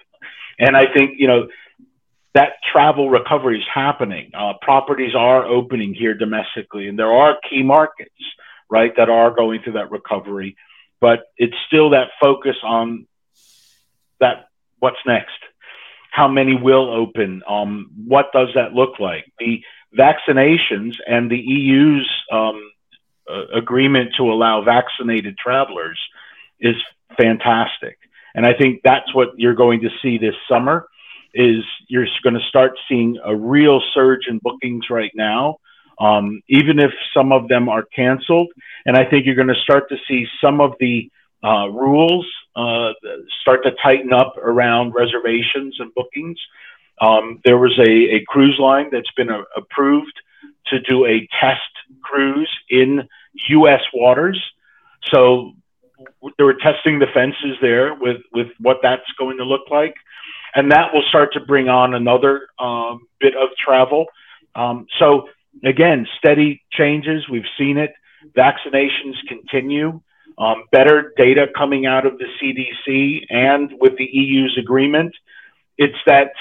[0.58, 1.48] and I think you know
[2.34, 4.32] that travel recovery is happening.
[4.34, 8.12] Uh, properties are opening here domestically, and there are key markets,
[8.70, 10.56] right, that are going through that recovery.
[11.02, 13.08] But it's still that focus on
[14.20, 14.48] that.
[14.80, 15.38] What's next?
[16.20, 17.44] How many will open?
[17.48, 19.32] Um, what does that look like?
[19.40, 19.62] The
[19.98, 22.74] vaccinations and the EU's um,
[23.26, 25.98] uh, agreement to allow vaccinated travelers
[26.60, 26.76] is
[27.16, 27.98] fantastic.
[28.36, 30.90] And I think that's what you're going to see this summer
[31.34, 35.60] is you're going to start seeing a real surge in bookings right now,
[36.02, 38.50] um, even if some of them are canceled.
[38.86, 41.10] And I think you're going to start to see some of the
[41.44, 42.92] uh, rules uh,
[43.42, 46.38] start to tighten up around reservations and bookings.
[47.02, 50.20] Um, there was a, a, cruise line that's been a, approved
[50.68, 51.62] to do a test
[52.02, 53.08] cruise in
[53.50, 53.82] U.S.
[53.94, 54.42] waters.
[55.06, 55.54] So
[56.38, 59.96] they were testing the fences there with, with what that's going to look like.
[60.56, 64.08] And that will start to bring on another um, bit of travel.
[64.56, 65.30] Um, so,
[65.64, 67.30] again, steady changes.
[67.30, 67.94] We've seen it.
[68.36, 70.02] Vaccinations continue.
[70.40, 75.14] Um, better data coming out of the CDC and with the EU's agreement.
[75.78, 76.32] It's that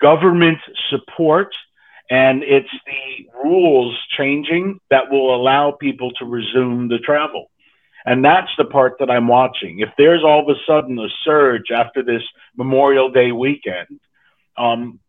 [0.00, 1.54] government support
[2.10, 7.50] and it's the rules changing that will allow people to resume the travel.
[8.06, 9.80] And that's the part that I'm watching.
[9.80, 12.22] If there's all of a sudden a surge after this
[12.56, 14.00] Memorial Day weekend,
[14.56, 15.00] um,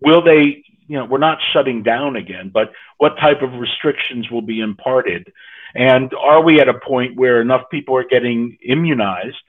[0.00, 4.42] will they, you know, we're not shutting down again, but what type of restrictions will
[4.42, 5.32] be imparted?
[5.74, 9.42] And are we at a point where enough people are getting immunized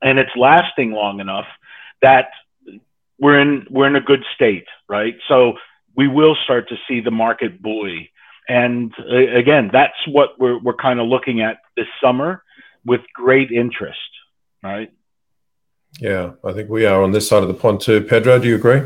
[0.00, 1.46] and it's lasting long enough
[2.00, 2.28] that
[3.18, 5.14] we're in we're in a good state, right?
[5.28, 5.54] So
[5.96, 8.10] we will start to see the market buoy.
[8.48, 12.42] And uh, again, that's what we're, we're kind of looking at this summer
[12.84, 13.98] with great interest,
[14.62, 14.90] right?
[16.00, 18.00] Yeah, I think we are on this side of the pond too.
[18.00, 18.82] Pedro, do you agree?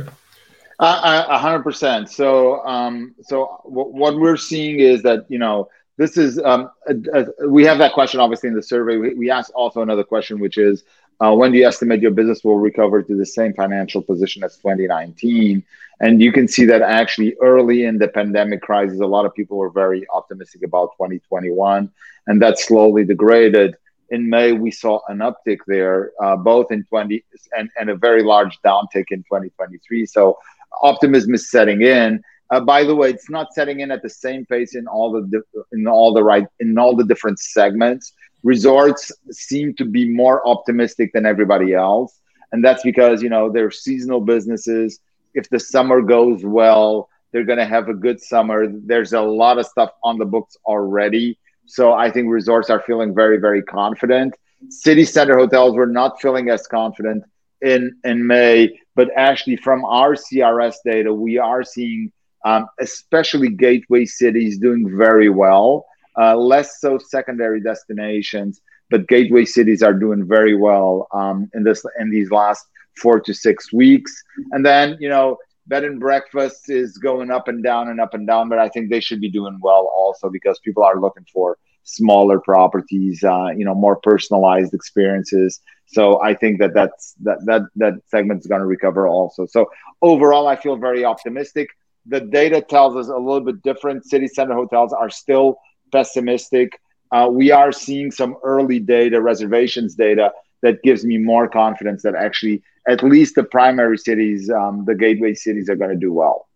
[0.79, 2.11] A hundred percent.
[2.11, 6.95] So, um, so w- what we're seeing is that you know this is um, a,
[7.21, 8.97] a, we have that question obviously in the survey.
[8.97, 10.85] We, we asked also another question, which is
[11.21, 14.57] uh, when do you estimate your business will recover to the same financial position as
[14.57, 15.65] 2019?
[16.01, 19.57] And you can see that actually early in the pandemic crisis, a lot of people
[19.57, 21.91] were very optimistic about 2021,
[22.27, 23.77] and that slowly degraded.
[24.11, 27.25] In May, we saw an uptick there, uh, both in 20
[27.57, 30.05] and, and a very large downtick in 2023.
[30.05, 30.39] So
[30.83, 32.23] optimism is setting in.
[32.51, 35.43] Uh, by the way, it's not setting in at the same pace in all the
[35.73, 38.13] in all the right in all the different segments.
[38.43, 42.21] Resorts seem to be more optimistic than everybody else
[42.53, 45.01] and that's because you know they're seasonal businesses.
[45.35, 48.67] If the summer goes well they're going to have a good summer.
[48.67, 51.39] There's a lot of stuff on the books already.
[51.67, 54.35] So i think resorts are feeling very very confident.
[54.71, 57.25] City center hotels were not feeling as confident
[57.63, 62.13] in in may but actually from our crs data we are seeing
[62.45, 65.87] um, especially gateway cities doing very well
[66.19, 71.85] uh, less so secondary destinations, but gateway cities are doing very well um, in this
[72.01, 72.67] in these last
[73.01, 74.23] four to six weeks.
[74.53, 78.27] And then you know, bed and breakfast is going up and down and up and
[78.27, 81.59] down, but I think they should be doing well also because people are looking for
[81.83, 85.61] smaller properties, uh, you know, more personalized experiences.
[85.87, 89.47] So I think that that's that that that segment is going to recover also.
[89.47, 89.71] So
[90.03, 91.69] overall, I feel very optimistic.
[92.09, 94.05] The data tells us a little bit different.
[94.05, 95.59] City center hotels are still
[95.93, 96.81] pessimistic.
[97.13, 102.15] Uh, we are seeing some early data, reservations data, that gives me more confidence that
[102.15, 106.49] actually at least the primary cities, um, the gateway cities, are going to do well.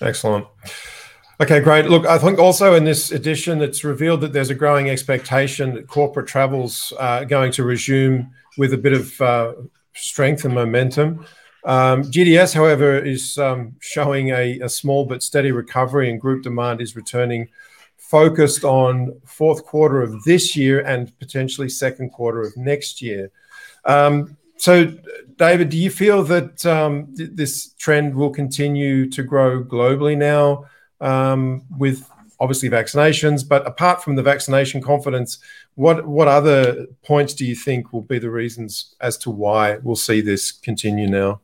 [0.00, 0.46] Excellent.
[1.40, 1.86] Okay, great.
[1.86, 5.86] Look, I think also in this edition, it's revealed that there's a growing expectation that
[5.86, 9.52] corporate travel's uh, going to resume with a bit of uh,
[9.94, 11.26] strength and momentum.
[11.66, 16.80] Um, GDS, however, is um, showing a, a, small but steady recovery, and group demand
[16.80, 17.48] is returning
[17.96, 23.32] focused on fourth quarter of this year and potentially second quarter of next year.
[23.84, 24.92] Um, so,
[25.36, 30.66] David, do you feel that um, th- this trend will continue to grow globally now
[31.00, 33.46] um, with obviously vaccinations?
[33.46, 35.38] But apart from the vaccination confidence,
[35.74, 39.96] what what other points do you think will be the reasons as to why we'll
[39.96, 41.40] see this continue now?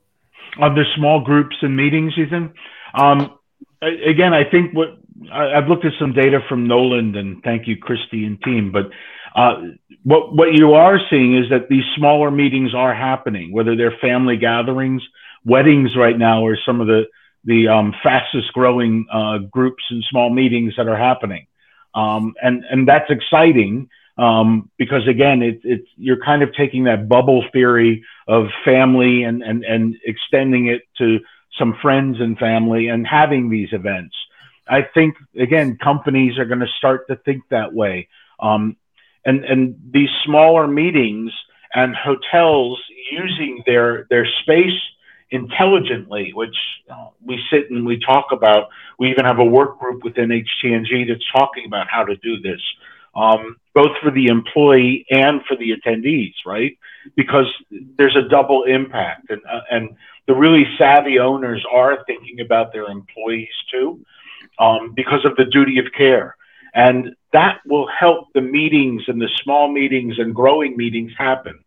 [0.58, 2.52] Are there small groups and meetings, Ethan?
[2.94, 3.38] Um,
[3.80, 4.98] again, I think what
[5.32, 8.72] I, have looked at some data from Knowland, and thank you, Christy and team.
[8.72, 8.90] But
[9.34, 9.62] uh,
[10.02, 14.36] what what you are seeing is that these smaller meetings are happening, whether they're family
[14.36, 15.02] gatherings,
[15.44, 15.96] weddings.
[15.96, 17.04] Right now are some of the
[17.44, 21.46] the um, fastest growing uh, groups and small meetings that are happening,
[21.94, 23.88] um, and and that's exciting
[24.18, 29.42] um, because again, it, it's you're kind of taking that bubble theory of family and
[29.42, 31.20] and and extending it to
[31.58, 34.14] some friends and family and having these events.
[34.68, 38.08] I think again, companies are going to start to think that way.
[38.40, 38.76] Um,
[39.24, 41.32] and and these smaller meetings
[41.74, 42.80] and hotels
[43.10, 44.78] using their their space
[45.30, 46.54] intelligently, which
[46.90, 48.68] uh, we sit and we talk about.
[48.98, 52.60] We even have a work group within HTNG that's talking about how to do this,
[53.14, 56.76] um, both for the employee and for the attendees, right?
[57.16, 59.96] Because there's a double impact, and uh, and
[60.26, 64.00] the really savvy owners are thinking about their employees too
[64.58, 66.36] um, because of the duty of care.
[66.74, 71.58] And that will help the meetings and the small meetings and growing meetings happen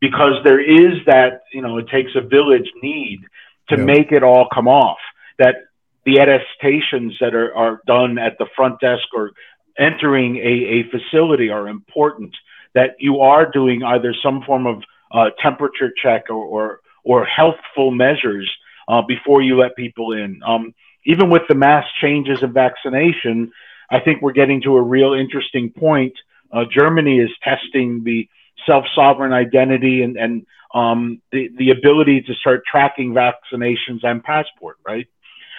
[0.00, 3.20] because there is that, you know, it takes a village need
[3.68, 3.84] to yeah.
[3.84, 4.98] make it all come off.
[5.38, 5.56] That
[6.04, 9.32] the attestations that are, are done at the front desk or
[9.78, 12.34] entering a, a facility are important.
[12.74, 17.90] That you are doing either some form of uh, temperature check or, or, or healthful
[17.90, 18.50] measures
[18.88, 20.40] uh, before you let people in.
[20.46, 20.74] Um,
[21.04, 23.50] even with the mass changes of vaccination,
[23.90, 26.12] I think we're getting to a real interesting point.
[26.52, 28.28] Uh, Germany is testing the
[28.66, 34.76] self sovereign identity and, and um, the, the ability to start tracking vaccinations and passport,
[34.86, 35.06] right?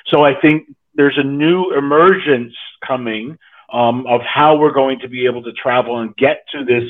[0.07, 2.53] So I think there's a new emergence
[2.85, 3.37] coming
[3.71, 6.83] um, of how we're going to be able to travel and get to this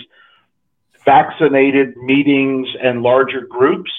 [1.06, 3.92] vaccinated meetings and larger groups.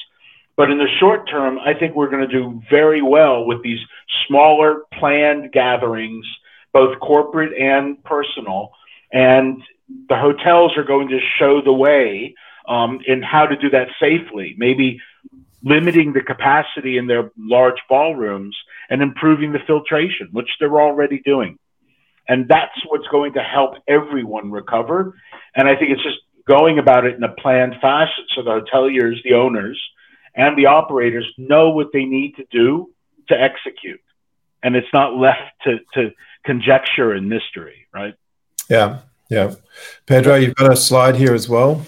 [0.56, 3.80] But in the short term, I think we're going to do very well with these
[4.26, 6.26] smaller planned gatherings,
[6.72, 8.70] both corporate and personal.
[9.12, 9.62] And
[10.08, 12.34] the hotels are going to show the way
[12.68, 14.54] um, in how to do that safely.
[14.58, 15.00] Maybe
[15.62, 18.56] limiting the capacity in their large ballrooms
[18.88, 21.58] and improving the filtration, which they're already doing.
[22.30, 25.16] And that's what's going to help everyone recover.
[25.56, 29.20] And I think it's just going about it in a planned fashion so the hoteliers,
[29.24, 29.78] the owners,
[30.36, 32.88] and the operators know what they need to do
[33.30, 34.00] to execute.
[34.62, 36.12] And it's not left to, to
[36.44, 38.14] conjecture and mystery, right?
[38.68, 39.54] Yeah, yeah.
[40.06, 41.84] Pedro, you've got a slide here as well.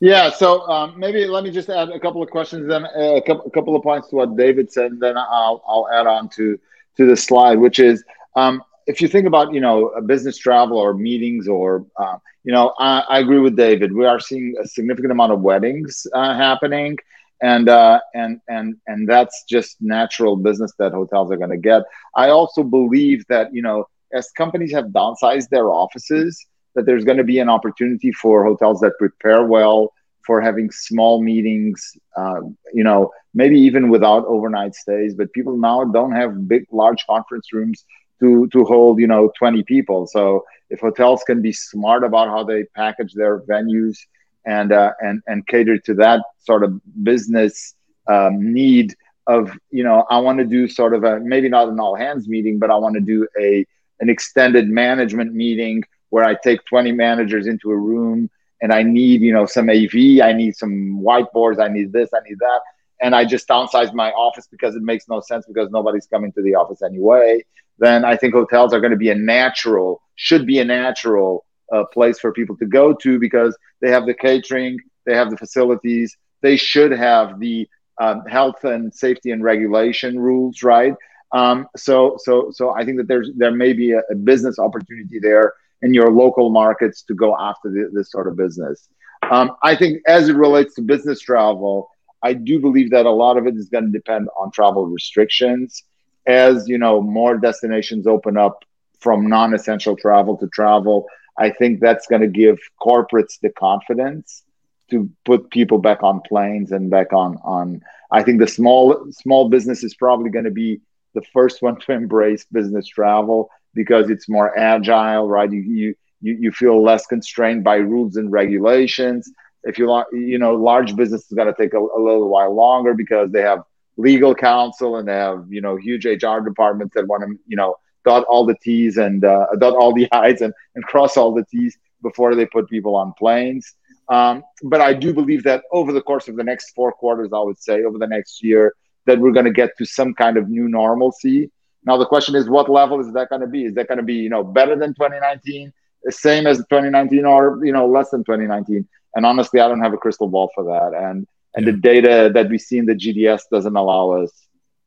[0.00, 3.22] Yeah, so um, maybe let me just add a couple of questions, then uh, a
[3.22, 6.28] couple, a couple of points to what David said, and then I'll I'll add on
[6.30, 6.58] to
[6.96, 8.02] to the slide, which is
[8.34, 12.74] um, if you think about you know business travel or meetings or uh, you know
[12.78, 13.92] I, I, agree with David.
[13.92, 16.98] We are seeing a significant amount of weddings uh, happening,
[17.42, 21.82] and uh, and and and that's just natural business that hotels are going to get.
[22.14, 27.18] I also believe that you know as companies have downsized their offices that there's going
[27.18, 29.92] to be an opportunity for hotels that prepare well
[30.26, 32.40] for having small meetings, uh,
[32.72, 35.14] you know, maybe even without overnight stays.
[35.14, 37.84] But people now don't have big, large conference rooms
[38.20, 40.06] to to hold, you know, 20 people.
[40.06, 43.98] So if hotels can be smart about how they package their venues
[44.46, 47.74] and uh, and and cater to that sort of business
[48.08, 48.94] um, need
[49.26, 52.28] of, you know, I want to do sort of a maybe not an all hands
[52.28, 53.66] meeting, but I want to do a
[54.00, 59.20] an extended management meeting where I take 20 managers into a room and I need,
[59.20, 62.60] you know, some AV, I need some whiteboards, I need this, I need that.
[63.00, 66.42] And I just downsize my office because it makes no sense because nobody's coming to
[66.42, 67.44] the office anyway.
[67.78, 71.84] Then I think hotels are going to be a natural, should be a natural uh,
[71.92, 76.16] place for people to go to because they have the catering, they have the facilities,
[76.40, 77.68] they should have the
[78.00, 80.94] um, health and safety and regulation rules, right?
[81.32, 85.18] Um, so, so, so I think that there's there may be a, a business opportunity
[85.18, 88.88] there in your local markets to go after the, this sort of business.
[89.30, 91.90] Um, I think as it relates to business travel,
[92.24, 95.84] I do believe that a lot of it is going to depend on travel restrictions.
[96.26, 98.64] As you know, more destinations open up
[98.98, 101.06] from non-essential travel to travel.
[101.38, 104.42] I think that's going to give corporates the confidence
[104.90, 107.82] to put people back on planes and back on on.
[108.10, 110.80] I think the small small business is probably going to be
[111.14, 115.52] the first one to embrace business travel because it's more agile, right?
[115.52, 119.30] You you you, you feel less constrained by rules and regulations.
[119.64, 122.54] If you like, you know, large business is going to take a, a little while
[122.54, 123.60] longer because they have
[123.96, 127.76] legal counsel and they have you know huge HR departments that want to you know
[128.04, 131.44] dot all the T's and uh, dot all the I's and, and cross all the
[131.44, 133.74] T's before they put people on planes.
[134.08, 137.40] Um, but I do believe that over the course of the next four quarters, I
[137.40, 138.74] would say over the next year,
[139.06, 141.50] that we're going to get to some kind of new normalcy
[141.84, 143.64] now the question is, what level is that going to be?
[143.64, 147.60] Is that going to be you know better than 2019, the same as 2019, or
[147.64, 148.88] you know less than 2019?
[149.14, 150.96] And honestly, I don't have a crystal ball for that.
[150.96, 151.72] And and yeah.
[151.72, 154.30] the data that we see in the GDS doesn't allow us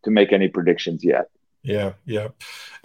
[0.03, 1.29] to make any predictions yet.
[1.63, 2.29] Yeah, yeah.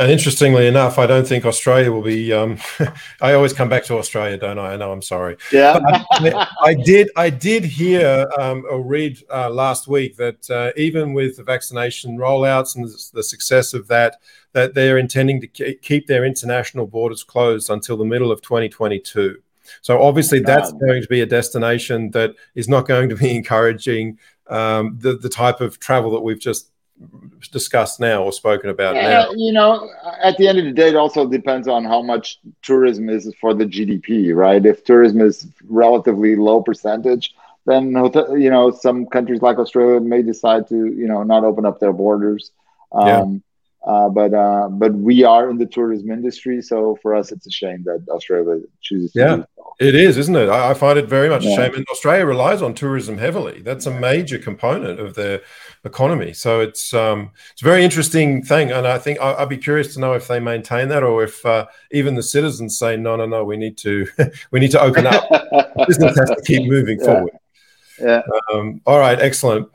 [0.01, 2.33] And interestingly enough, I don't think Australia will be.
[2.33, 2.59] Um,
[3.21, 4.73] I always come back to Australia, don't I?
[4.73, 4.91] I know.
[4.91, 5.37] I'm sorry.
[5.53, 5.79] Yeah.
[5.81, 7.11] I, I, did.
[7.15, 12.17] I did hear um, or read uh, last week that uh, even with the vaccination
[12.17, 14.17] rollouts and the success of that,
[14.53, 19.41] that they're intending to keep their international borders closed until the middle of 2022.
[19.81, 24.19] So obviously, that's going to be a destination that is not going to be encouraging
[24.49, 26.73] um, the the type of travel that we've just
[27.51, 29.33] discussed now or spoken about yeah, now?
[29.33, 29.91] You know,
[30.23, 33.55] at the end of the day, it also depends on how much tourism is for
[33.55, 34.65] the GDP, right?
[34.65, 37.35] If tourism is relatively low percentage,
[37.67, 37.93] then
[38.37, 41.93] you know some countries like Australia may decide to you know not open up their
[41.93, 42.51] borders.
[42.93, 43.39] Um, yeah.
[43.85, 47.51] Uh, but uh, but we are in the tourism industry, so for us, it's a
[47.51, 49.13] shame that Australia chooses.
[49.13, 49.19] To.
[49.19, 49.45] Yeah.
[49.81, 50.49] It is, isn't it?
[50.49, 51.53] I, I find it very much yeah.
[51.53, 51.75] a shame.
[51.75, 53.61] And Australia relies on tourism heavily.
[53.63, 55.41] That's a major component of their
[55.85, 56.33] economy.
[56.33, 59.95] So it's um, it's a very interesting thing, and I think I, would be curious
[59.95, 63.27] to know if they maintain that, or if uh, even the citizens say, no, no,
[63.27, 64.07] no, we need to
[64.53, 65.29] we need to open up.
[65.89, 67.07] Business has to keep moving yeah.
[67.07, 67.33] forward.
[68.01, 68.23] Yeah.
[68.53, 69.19] Um, all right.
[69.19, 69.69] Excellent.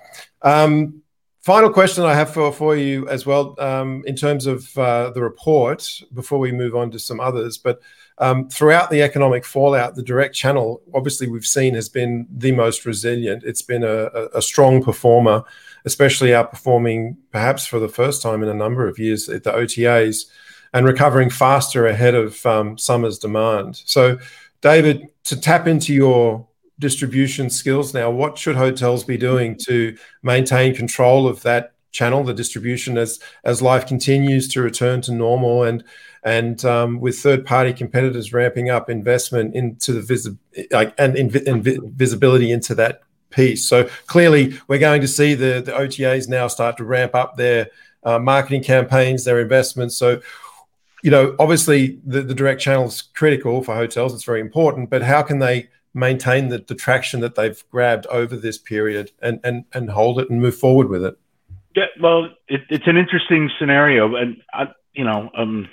[0.43, 1.01] Um,
[1.47, 5.21] final question I have for, for you as well, um, in terms of uh, the
[5.21, 7.57] report, before we move on to some others.
[7.57, 7.79] But
[8.17, 12.85] um, throughout the economic fallout, the direct channel, obviously, we've seen has been the most
[12.85, 13.45] resilient.
[13.45, 15.45] It's been a, a, strong performer,
[15.85, 20.25] especially outperforming perhaps for the first time in a number of years at the OTAs
[20.73, 23.81] and recovering faster ahead of um, summer's demand.
[23.85, 24.19] So,
[24.59, 26.45] David, to tap into your
[26.79, 28.09] distribution skills now.
[28.09, 33.61] What should hotels be doing to maintain control of that channel, the distribution, as as
[33.61, 35.83] life continues to return to normal and
[36.23, 40.37] and um, with third party competitors ramping up investment into the visi-
[40.71, 41.63] like and, and
[41.95, 43.67] visibility into that piece.
[43.67, 47.67] So clearly, we're going to see the the OTAs now start to ramp up their
[48.03, 49.95] uh, marketing campaigns, their investments.
[49.95, 50.21] So
[51.03, 54.13] you know, obviously the, the direct channel is critical for hotels.
[54.13, 58.35] It's very important, but how can they maintain the, the traction that they've grabbed over
[58.35, 61.17] this period and, and, and hold it and move forward with it?
[61.75, 64.15] Yeah, well, it, it's an interesting scenario.
[64.15, 65.67] And, I, you know, um,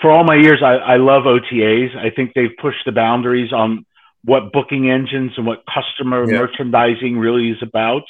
[0.00, 1.96] for all my years, I, I love OTAs.
[1.96, 3.86] I think they've pushed the boundaries on
[4.24, 6.38] what booking engines and what customer yeah.
[6.38, 8.02] merchandising really is about.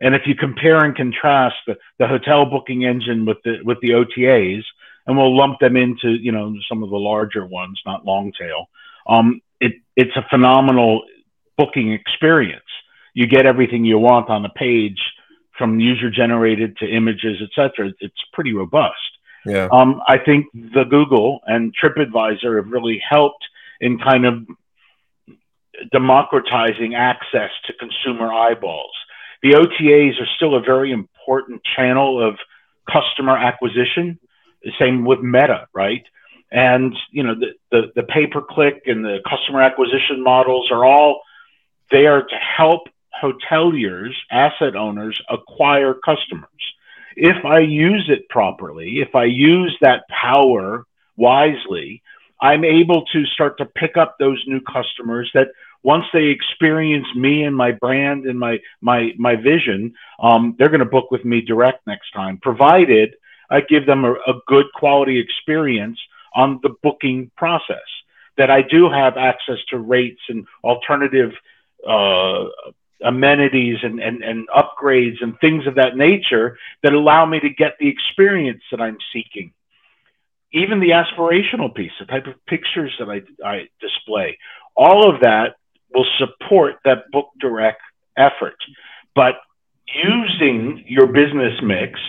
[0.00, 3.90] And if you compare and contrast the, the hotel booking engine with the with the
[3.90, 4.62] OTAs,
[5.06, 8.68] and we'll lump them into you know some of the larger ones, not long tail.
[9.06, 11.04] Um, it it's a phenomenal
[11.56, 12.62] booking experience.
[13.14, 15.00] You get everything you want on the page
[15.56, 17.92] from user generated to images, etc.
[18.00, 18.94] It's pretty robust.
[19.46, 19.68] Yeah.
[19.70, 23.44] Um, I think the Google and TripAdvisor have really helped
[23.80, 24.46] in kind of
[25.92, 28.92] democratizing access to consumer eyeballs.
[29.42, 32.36] The OTAs are still a very important channel of
[32.90, 34.18] customer acquisition.
[34.80, 36.04] Same with Meta, right?
[36.54, 40.84] And you know the, the, the pay per click and the customer acquisition models are
[40.84, 41.20] all
[41.90, 42.82] there to help
[43.22, 46.48] hoteliers, asset owners acquire customers.
[47.16, 50.86] If I use it properly, if I use that power
[51.16, 52.02] wisely,
[52.40, 55.48] I'm able to start to pick up those new customers that
[55.82, 60.78] once they experience me and my brand and my my my vision, um, they're going
[60.78, 63.16] to book with me direct next time, provided
[63.50, 65.98] I give them a, a good quality experience
[66.34, 67.86] on the booking process.
[68.36, 71.30] That I do have access to rates and alternative
[71.88, 72.46] uh,
[73.04, 77.74] amenities and, and, and upgrades and things of that nature that allow me to get
[77.78, 79.52] the experience that I'm seeking.
[80.52, 84.38] Even the aspirational piece, the type of pictures that I, I display,
[84.76, 85.56] all of that
[85.92, 87.82] will support that book direct
[88.16, 88.56] effort.
[89.14, 89.34] But
[89.86, 92.00] using your business mix,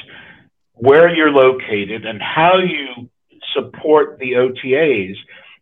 [0.73, 3.09] where you're located, and how you
[3.53, 5.15] support the OTAs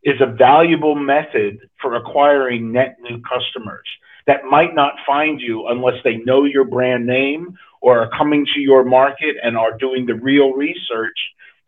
[0.03, 3.87] is a valuable method for acquiring net new customers
[4.27, 8.61] that might not find you unless they know your brand name or are coming to
[8.61, 11.17] your market and are doing the real research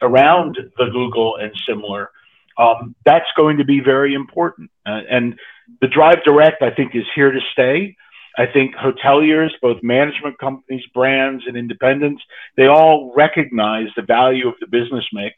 [0.01, 2.11] around the Google and similar.
[2.57, 4.71] Um, that's going to be very important.
[4.85, 5.37] Uh, and
[5.81, 7.97] the Drive Direct, I think, is here to stay.
[8.37, 12.21] I think hoteliers, both management companies, brands, and independents,
[12.55, 15.35] they all recognize the value of the business mix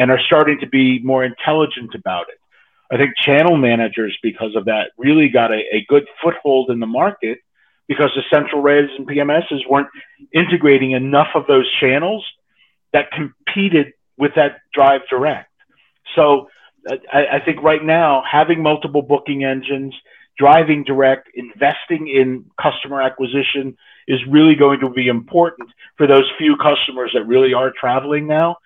[0.00, 2.40] and are starting to be more intelligent about it.
[2.90, 6.86] I think channel managers, because of that, really got a, a good foothold in the
[6.86, 7.38] market
[7.86, 9.88] because the central res and PMSs weren't
[10.34, 12.24] integrating enough of those channels
[12.94, 15.50] that competed with that drive direct.
[16.16, 16.48] So
[16.88, 19.94] I, I think right now, having multiple booking engines,
[20.38, 23.76] driving direct, investing in customer acquisition
[24.08, 28.56] is really going to be important for those few customers that really are traveling now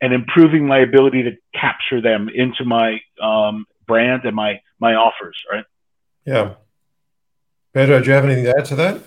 [0.00, 5.36] and improving my ability to capture them into my um, brand and my my offers.
[5.50, 5.64] Right.
[6.24, 6.54] Yeah.
[7.72, 9.00] Pedro, do you have anything to add to that?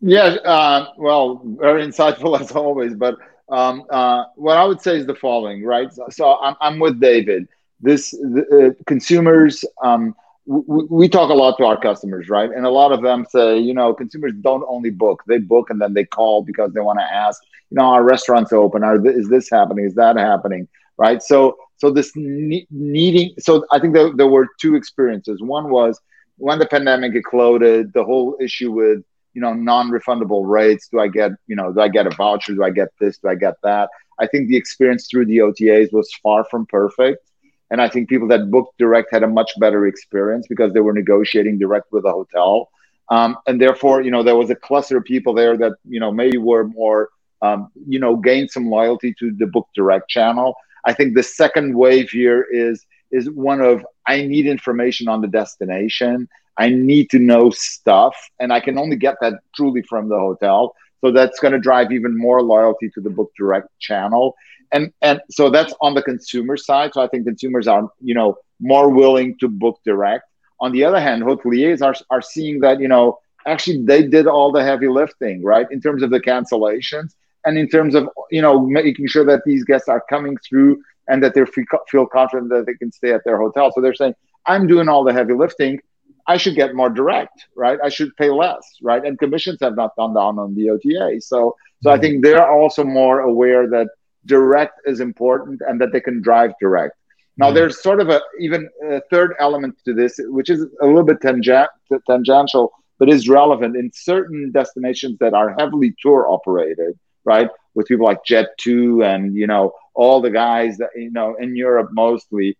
[0.00, 0.36] Yeah.
[0.44, 2.94] Uh, well, very insightful as always.
[2.94, 3.16] But
[3.48, 5.64] um, uh, what I would say is the following.
[5.64, 5.92] Right.
[5.92, 7.48] So, so I'm, I'm with David.
[7.80, 9.64] This the, uh, consumers.
[9.82, 10.14] Um,
[10.46, 12.50] we talk a lot to our customers, right?
[12.50, 15.80] And a lot of them say, you know, consumers don't only book; they book and
[15.80, 18.84] then they call because they want to ask, you know, our restaurants open?
[18.84, 19.84] Are th- is this happening?
[19.84, 20.68] Is that happening?
[20.98, 21.20] Right?
[21.22, 23.34] So, so this ne- needing.
[23.40, 25.42] So, I think there, there were two experiences.
[25.42, 26.00] One was
[26.38, 29.02] when the pandemic exploded, the whole issue with
[29.34, 30.88] you know non-refundable rates.
[30.88, 31.72] Do I get you know?
[31.72, 32.54] Do I get a voucher?
[32.54, 33.18] Do I get this?
[33.18, 33.90] Do I get that?
[34.20, 37.26] I think the experience through the OTAs was far from perfect
[37.70, 40.92] And I think people that booked direct had a much better experience because they were
[40.92, 42.70] negotiating direct with the hotel.
[43.08, 46.12] Um, and therefore, you know, there was a cluster of people there that, you know,
[46.12, 47.10] maybe were more,
[47.42, 50.54] um, you know, gained some loyalty to the book direct channel.
[50.84, 55.28] I think the second wave here is is one of I need information on the
[55.28, 56.28] destination.
[56.58, 60.74] I need to know stuff, and I can only get that truly from the hotel.
[61.02, 64.34] So that's going to drive even more loyalty to the book direct channel.
[64.76, 66.90] And and so that's on the consumer side.
[66.94, 70.24] So I think consumers are you know more willing to book direct.
[70.60, 74.50] On the other hand, hoteliers are are seeing that you know actually they did all
[74.52, 77.10] the heavy lifting right in terms of the cancellations
[77.44, 81.22] and in terms of you know making sure that these guests are coming through and
[81.22, 81.44] that they
[81.90, 83.70] feel confident that they can stay at their hotel.
[83.72, 84.14] So they're saying,
[84.46, 85.80] I'm doing all the heavy lifting.
[86.26, 87.78] I should get more direct, right?
[87.82, 89.04] I should pay less, right?
[89.04, 91.20] And commissions have not gone down on the OTA.
[91.20, 92.02] So, so I mm-hmm.
[92.02, 93.88] think they're also more aware that
[94.26, 96.96] direct is important and that they can drive direct.
[97.36, 97.54] Now, mm-hmm.
[97.56, 101.20] there's sort of a even a third element to this, which is a little bit
[101.20, 101.70] tangent,
[102.06, 107.50] tangential, but is relevant in certain destinations that are heavily tour operated, right?
[107.74, 111.90] With people like Jet2 and you know all the guys that you know in Europe
[111.92, 112.56] mostly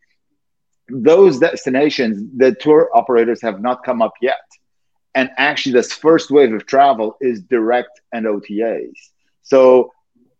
[0.89, 4.47] those destinations the tour operators have not come up yet
[5.15, 8.93] and actually this first wave of travel is direct and OTAs
[9.43, 9.93] so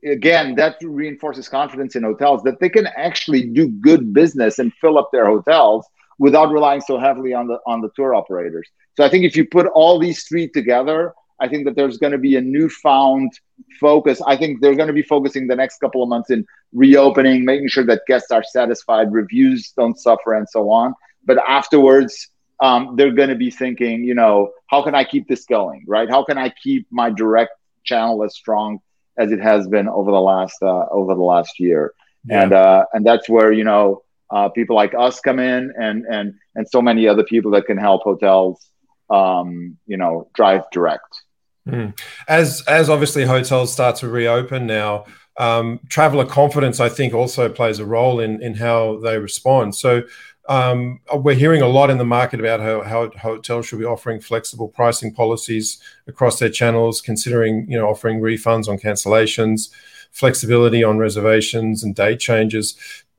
[0.07, 4.99] again that reinforces confidence in hotels that they can actually do good business and fill
[4.99, 5.87] up their hotels
[6.19, 9.45] without relying so heavily on the on the tour operators so i think if you
[9.45, 13.33] put all these three together I think that there's going to be a newfound
[13.79, 14.23] focus.
[14.27, 17.69] I think they're going to be focusing the next couple of months in reopening, making
[17.69, 20.95] sure that guests are satisfied, reviews don't suffer, and so on.
[21.25, 22.29] But afterwards,
[22.61, 26.09] um, they're going to be thinking, you know, how can I keep this going, right?
[26.09, 27.53] How can I keep my direct
[27.85, 28.81] channel as strong
[29.19, 31.93] as it has been over the last uh, over the last year?
[32.25, 32.43] Yeah.
[32.43, 36.35] And uh, and that's where you know uh, people like us come in, and and
[36.55, 38.69] and so many other people that can help hotels,
[39.11, 41.23] um, you know, drive direct.
[41.69, 41.99] Mm.
[42.29, 45.05] As as obviously hotels start to reopen now,
[45.39, 49.75] um, traveler confidence I think also plays a role in in how they respond.
[49.75, 50.03] So
[50.49, 54.21] um, we're hearing a lot in the market about how, how hotels should be offering
[54.21, 59.71] flexible pricing policies across their channels, considering you know offering refunds on cancellations,
[60.13, 62.77] flexibility on reservations and date changes.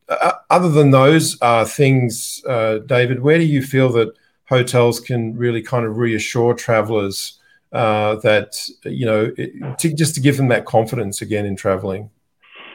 [0.10, 4.16] Uh, other than those uh, things, uh, David, where do you feel that
[4.48, 7.40] hotels can really kind of reassure travelers
[7.74, 12.10] uh, that you know it, to, just to give them that confidence again in traveling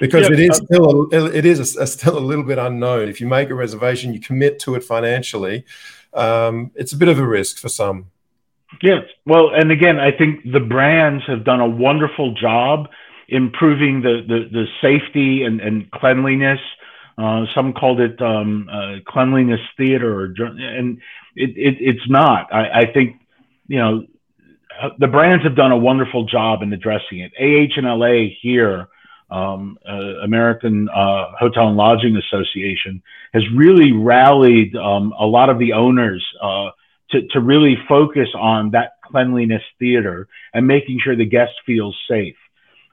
[0.02, 3.20] because it is still a, it is a, a still a little bit unknown if
[3.20, 5.64] you make a reservation you commit to it financially
[6.14, 8.06] um, it's a bit of a risk for some
[8.82, 12.88] yes well and again i think the brands have done a wonderful job
[13.28, 16.60] improving the the, the safety and, and cleanliness
[17.18, 20.98] uh, some called it um, uh, cleanliness theater, or, and
[21.36, 22.52] it, it, it's not.
[22.52, 23.20] I, I think
[23.68, 24.06] you know
[24.98, 27.32] the brands have done a wonderful job in addressing it.
[27.38, 28.88] AH and LA here,
[29.32, 33.02] um, uh, American uh, Hotel and Lodging Association,
[33.32, 36.70] has really rallied um, a lot of the owners uh,
[37.10, 42.36] to, to really focus on that cleanliness theater and making sure the guest feels safe.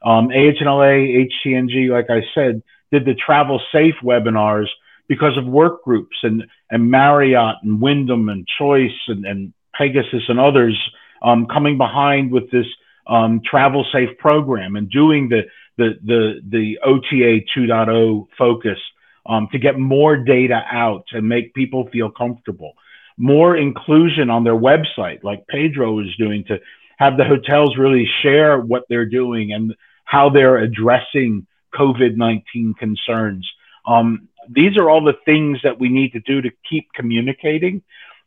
[0.03, 4.67] Um, AHLA, HTNG, like I said, did the travel safe webinars
[5.07, 10.39] because of work groups and, and Marriott and Wyndham and Choice and, and Pegasus and
[10.39, 10.77] others
[11.21, 12.65] um, coming behind with this
[13.07, 15.41] um, travel safe program and doing the
[15.79, 18.77] the the the OTA 2.0 focus
[19.25, 22.73] um, to get more data out and make people feel comfortable.
[23.17, 26.59] More inclusion on their website, like Pedro is doing, to
[26.97, 29.75] have the hotels really share what they're doing and
[30.05, 33.49] how they're addressing COVID 19 concerns.
[33.87, 37.81] Um, these are all the things that we need to do to keep communicating.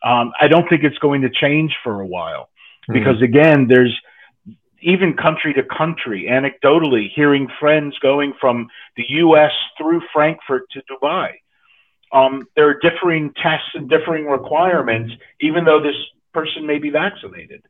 [0.05, 2.49] Um, I don't think it's going to change for a while.
[2.87, 2.93] Hmm.
[2.95, 3.25] because mm.
[3.25, 3.97] again, there's
[4.83, 9.53] even country to country, anecdotally, hearing friends going from the U.S.
[9.79, 11.31] through Frankfurt to Dubai.
[12.13, 15.97] Um, there are differing tests and differing requirements, even though this
[16.35, 17.63] person may be vaccinated.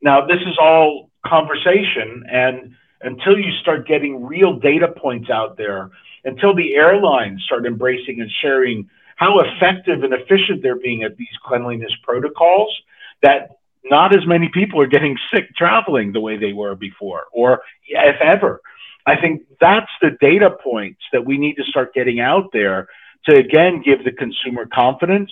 [0.00, 5.90] Now, this is all conversation, and until you start getting real data points out there,
[6.24, 11.36] until the airlines start embracing and sharing how effective and efficient they're being at these
[11.44, 12.72] cleanliness protocols,
[13.22, 17.62] that not as many people are getting sick traveling the way they were before, or
[17.86, 18.60] if ever.
[19.04, 22.88] I think that's the data points that we need to start getting out there
[23.26, 25.30] to again give the consumer confidence.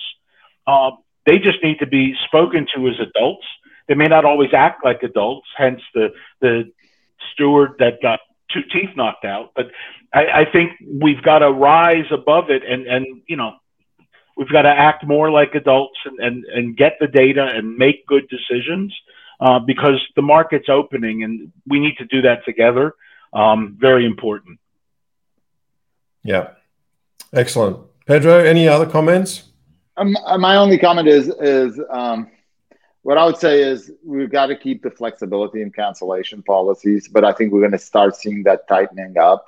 [0.67, 3.45] Um, they just need to be spoken to as adults.
[3.87, 6.71] They may not always act like adults, hence the the
[7.33, 8.19] steward that got
[8.51, 9.51] two teeth knocked out.
[9.55, 9.71] But
[10.13, 13.55] I, I think we've got to rise above it and and you know
[14.41, 18.07] we've got to act more like adults and, and, and get the data and make
[18.07, 18.91] good decisions
[19.39, 22.95] uh, because the market's opening and we need to do that together.
[23.33, 24.59] Um, very important.
[26.23, 26.53] Yeah.
[27.31, 27.77] Excellent.
[28.07, 29.43] Pedro, any other comments?
[29.95, 32.31] Um, uh, my only comment is is um,
[33.03, 37.23] what I would say is we've got to keep the flexibility in cancellation policies, but
[37.23, 39.45] I think we're going to start seeing that tightening up.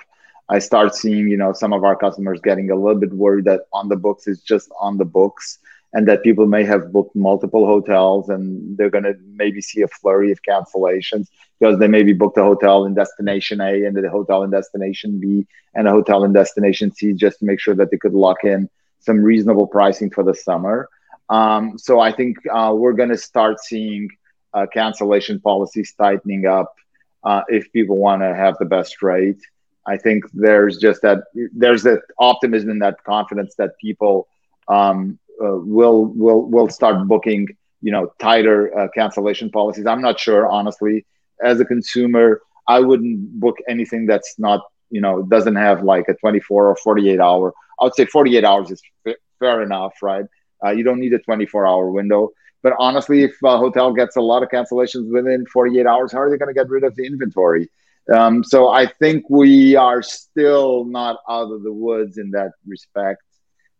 [0.48, 3.62] I start seeing, you know, some of our customers getting a little bit worried that
[3.72, 5.58] on the books is just on the books
[5.94, 9.88] and that people may have booked multiple hotels and they're going to maybe see a
[9.88, 11.28] flurry of cancellations
[11.58, 15.46] because they maybe booked a hotel in destination A and a hotel in destination B
[15.74, 18.68] and a hotel in destination C just to make sure that they could lock in
[18.98, 20.88] some reasonable pricing for the summer.
[21.30, 24.10] Um, so I think uh, we're going to start seeing
[24.52, 26.74] uh, cancellation policies tightening up
[27.22, 29.40] uh, if people want to have the best rate.
[29.86, 31.18] I think there's just that
[31.54, 34.28] there's that optimism and that confidence that people
[34.68, 37.48] um, uh, will will will start booking
[37.80, 39.86] you know tighter uh, cancellation policies.
[39.86, 41.04] I'm not sure honestly.
[41.42, 44.60] As a consumer, I wouldn't book anything that's not
[44.90, 47.52] you know doesn't have like a 24 or 48 hour.
[47.80, 50.24] I would say 48 hours is f- fair enough, right?
[50.64, 52.30] Uh, you don't need a 24 hour window.
[52.62, 56.30] But honestly, if a hotel gets a lot of cancellations within 48 hours, how are
[56.30, 57.68] they going to get rid of the inventory?
[58.12, 63.22] Um, so I think we are still not out of the woods in that respect.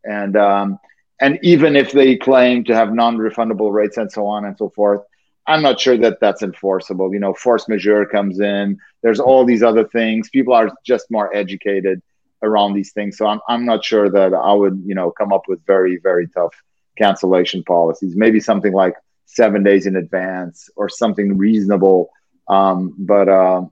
[0.05, 0.79] And um,
[1.21, 5.03] and even if they claim to have non-refundable rates and so on and so forth,
[5.47, 7.13] I'm not sure that that's enforceable.
[7.13, 8.79] You know, force majeure comes in.
[9.03, 10.31] There's all these other things.
[10.31, 12.03] People are just more educated
[12.43, 13.17] around these things.
[13.19, 16.29] So I'm I'm not sure that I would you know come up with very very
[16.29, 16.55] tough
[16.97, 18.17] cancellation policies.
[18.17, 18.95] Maybe something like
[19.27, 22.11] seven days in advance or something reasonable.
[22.49, 23.63] Um, but uh,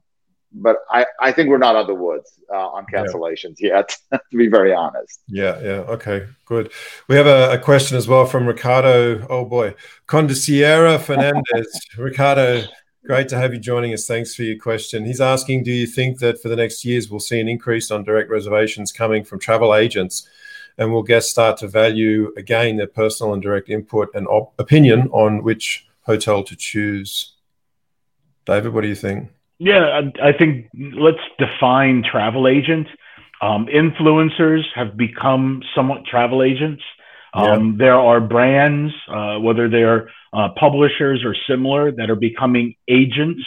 [0.54, 3.76] but I, I think we're not out of the woods uh, on cancellations yeah.
[3.76, 3.96] yet,
[4.30, 5.20] to be very honest.
[5.28, 5.80] Yeah, yeah.
[5.88, 6.72] Okay, good.
[7.08, 9.26] We have a, a question as well from Ricardo.
[9.28, 9.74] Oh boy,
[10.06, 11.80] Condiciera Fernandez.
[11.98, 12.64] Ricardo,
[13.06, 14.06] great to have you joining us.
[14.06, 15.04] Thanks for your question.
[15.04, 18.04] He's asking Do you think that for the next years we'll see an increase on
[18.04, 20.28] direct reservations coming from travel agents?
[20.78, 25.08] and will guests start to value again their personal and direct input and op- opinion
[25.12, 27.34] on which hotel to choose.
[28.44, 29.30] David, what do you think?
[29.64, 32.88] Yeah, I, I think let's define travel agent.
[33.40, 36.82] Um, influencers have become somewhat travel agents.
[37.32, 37.86] Um, yeah.
[37.86, 43.42] There are brands, uh, whether they're uh, publishers or similar, that are becoming agents.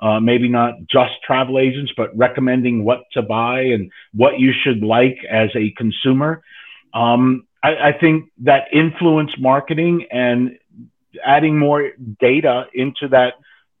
[0.00, 4.82] Uh, maybe not just travel agents, but recommending what to buy and what you should
[4.82, 6.42] like as a consumer.
[6.92, 10.58] Um, I, I think that influence marketing and
[11.24, 13.34] adding more data into that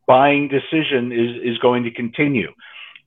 [0.06, 2.52] buying decision is, is going to continue.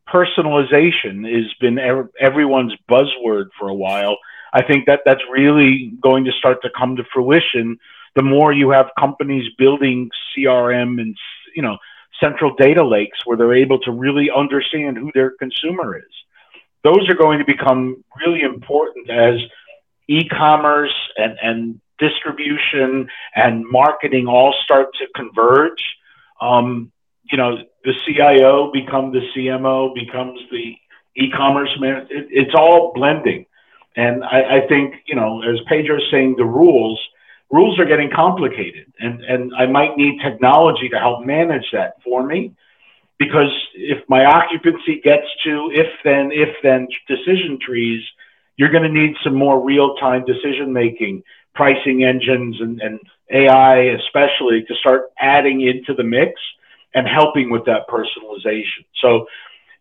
[0.07, 1.77] Personalization has been
[2.19, 4.17] everyone's buzzword for a while.
[4.53, 7.77] I think that that's really going to start to come to fruition.
[8.15, 11.15] The more you have companies building CRM and
[11.55, 11.77] you know
[12.21, 16.13] central data lakes where they're able to really understand who their consumer is,
[16.83, 19.35] those are going to become really important as
[20.07, 25.83] e-commerce and, and distribution and marketing all start to converge.
[26.41, 26.91] Um,
[27.31, 30.75] you know, the CIO becomes the CMO, becomes the
[31.15, 32.07] e-commerce man.
[32.09, 33.45] It, it's all blending.
[33.95, 36.99] And I, I think, you know, as Pedro's saying, the rules,
[37.51, 38.91] rules are getting complicated.
[38.99, 42.53] And, and I might need technology to help manage that for me.
[43.17, 48.03] Because if my occupancy gets to if then, if then decision trees,
[48.57, 51.23] you're going to need some more real time decision making,
[51.55, 52.99] pricing engines, and, and
[53.31, 56.33] AI, especially, to start adding into the mix
[56.93, 58.85] and helping with that personalization.
[59.01, 59.27] So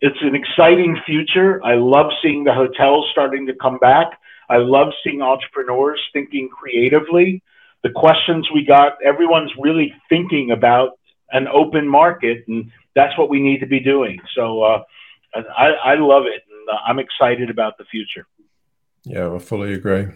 [0.00, 1.64] it's an exciting future.
[1.64, 4.08] I love seeing the hotels starting to come back.
[4.48, 7.42] I love seeing entrepreneurs thinking creatively.
[7.82, 10.98] The questions we got, everyone's really thinking about
[11.32, 14.20] an open market, and that's what we need to be doing.
[14.34, 14.82] So uh,
[15.34, 18.26] I, I love it, and I'm excited about the future.
[19.04, 20.08] Yeah, I fully agree.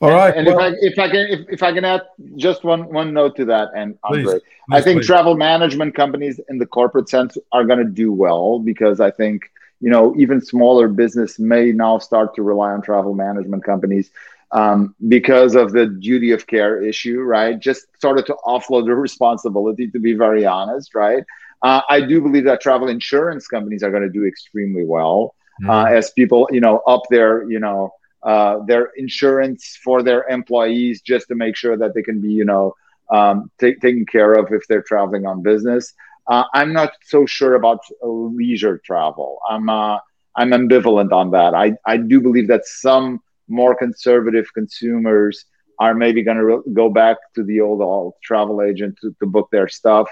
[0.00, 0.34] All right.
[0.34, 2.02] And, well, if I if I can if, if I can add
[2.36, 4.42] just one one note to that, and Andre, please, please,
[4.72, 5.06] I think please.
[5.06, 9.50] travel management companies in the corporate sense are going to do well because I think
[9.80, 14.10] you know even smaller business may now start to rely on travel management companies
[14.52, 17.58] um, because of the duty of care issue, right?
[17.58, 21.24] Just sort of to offload the responsibility, to be very honest, right?
[21.62, 25.70] Uh, I do believe that travel insurance companies are going to do extremely well mm-hmm.
[25.70, 27.92] uh, as people, you know, up their, you know,
[28.22, 32.44] uh, their insurance for their employees just to make sure that they can be, you
[32.44, 32.74] know,
[33.10, 35.94] um, t- taken care of if they're traveling on business.
[36.26, 39.38] Uh, I'm not so sure about leisure travel.
[39.48, 39.98] I'm uh,
[40.36, 41.54] I'm ambivalent on that.
[41.54, 45.44] I, I do believe that some more conservative consumers
[45.78, 49.26] are maybe going to re- go back to the old, old travel agent to, to
[49.26, 50.08] book their stuff.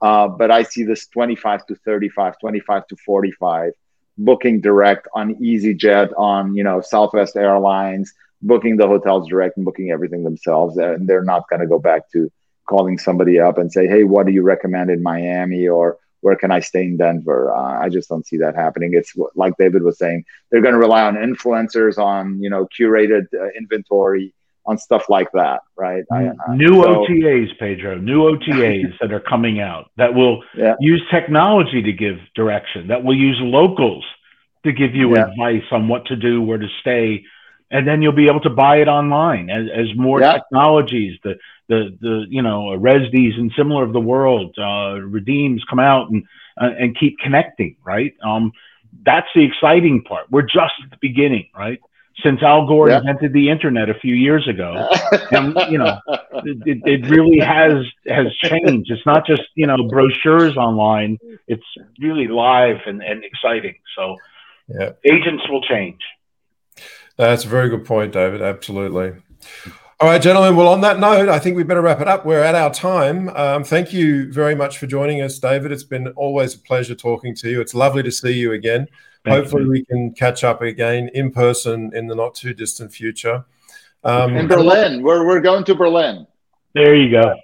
[0.00, 3.72] Uh, but I see this 25 to 35, 25 to 45
[4.18, 8.12] booking direct on EasyJet, on you know Southwest Airlines,
[8.42, 12.10] booking the hotels direct and booking everything themselves, and they're not going to go back
[12.12, 12.30] to
[12.68, 16.50] calling somebody up and say, "Hey, what do you recommend in Miami?" or "Where can
[16.50, 18.92] I stay in Denver?" Uh, I just don't see that happening.
[18.94, 23.26] It's like David was saying; they're going to rely on influencers, on you know curated
[23.34, 24.34] uh, inventory,
[24.68, 26.04] on stuff like that, right?
[26.12, 30.74] I, I, new so, OTAs, Pedro, new OTAs that are coming out that will yeah.
[30.78, 34.04] use technology to give direction, that will use locals
[34.64, 35.26] to give you yeah.
[35.26, 37.24] advice on what to do, where to stay,
[37.70, 40.34] and then you'll be able to buy it online as, as more yeah.
[40.34, 41.38] technologies, the
[41.68, 46.24] the the you know Resdis and similar of the world, uh, redeems come out and
[46.60, 48.14] uh, and keep connecting, right?
[48.22, 48.52] Um,
[49.04, 50.30] that's the exciting part.
[50.30, 51.80] We're just at the beginning, right?
[52.22, 52.98] Since Al Gore yeah.
[52.98, 54.88] invented the internet a few years ago.
[55.30, 55.98] and you know,
[56.44, 58.90] it, it really has has changed.
[58.90, 61.18] It's not just you know brochures online.
[61.46, 61.66] It's
[62.00, 63.76] really live and, and exciting.
[63.96, 64.16] So
[64.68, 64.92] yeah.
[65.04, 66.00] agents will change.
[67.16, 68.42] That's a very good point, David.
[68.42, 69.14] Absolutely.
[70.00, 70.54] All right, gentlemen.
[70.54, 72.24] Well, on that note, I think we better wrap it up.
[72.24, 73.30] We're at our time.
[73.30, 75.72] Um, thank you very much for joining us, David.
[75.72, 77.60] It's been always a pleasure talking to you.
[77.60, 78.86] It's lovely to see you again.
[79.24, 79.70] Thank Hopefully, you.
[79.70, 83.44] we can catch up again in person in the not too distant future.
[84.04, 86.26] Um, in Berlin, we're, we're going to Berlin.
[86.74, 87.34] There you go.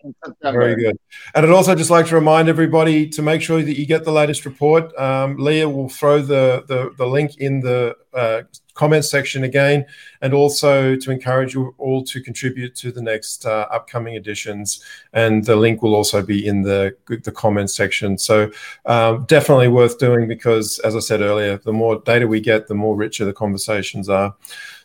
[0.43, 0.97] Very good.
[1.35, 4.13] And I'd also just like to remind everybody to make sure that you get the
[4.13, 4.97] latest report.
[4.99, 8.43] Um, Leah will throw the, the, the link in the uh,
[8.75, 9.87] comments section again,
[10.21, 14.85] and also to encourage you all to contribute to the next uh, upcoming editions.
[15.13, 18.19] And the link will also be in the, the comments section.
[18.19, 18.51] So
[18.85, 22.75] um, definitely worth doing because, as I said earlier, the more data we get, the
[22.75, 24.35] more richer the conversations are.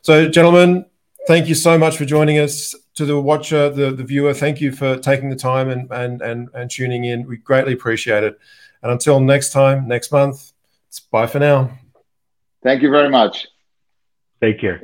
[0.01, 0.85] So, gentlemen,
[1.27, 2.75] thank you so much for joining us.
[2.95, 6.49] To the watcher, the, the viewer, thank you for taking the time and, and, and,
[6.53, 7.25] and tuning in.
[7.25, 8.37] We greatly appreciate it.
[8.83, 10.51] And until next time, next month,
[10.89, 11.71] it's bye for now.
[12.61, 13.47] Thank you very much.
[14.41, 14.81] Take care.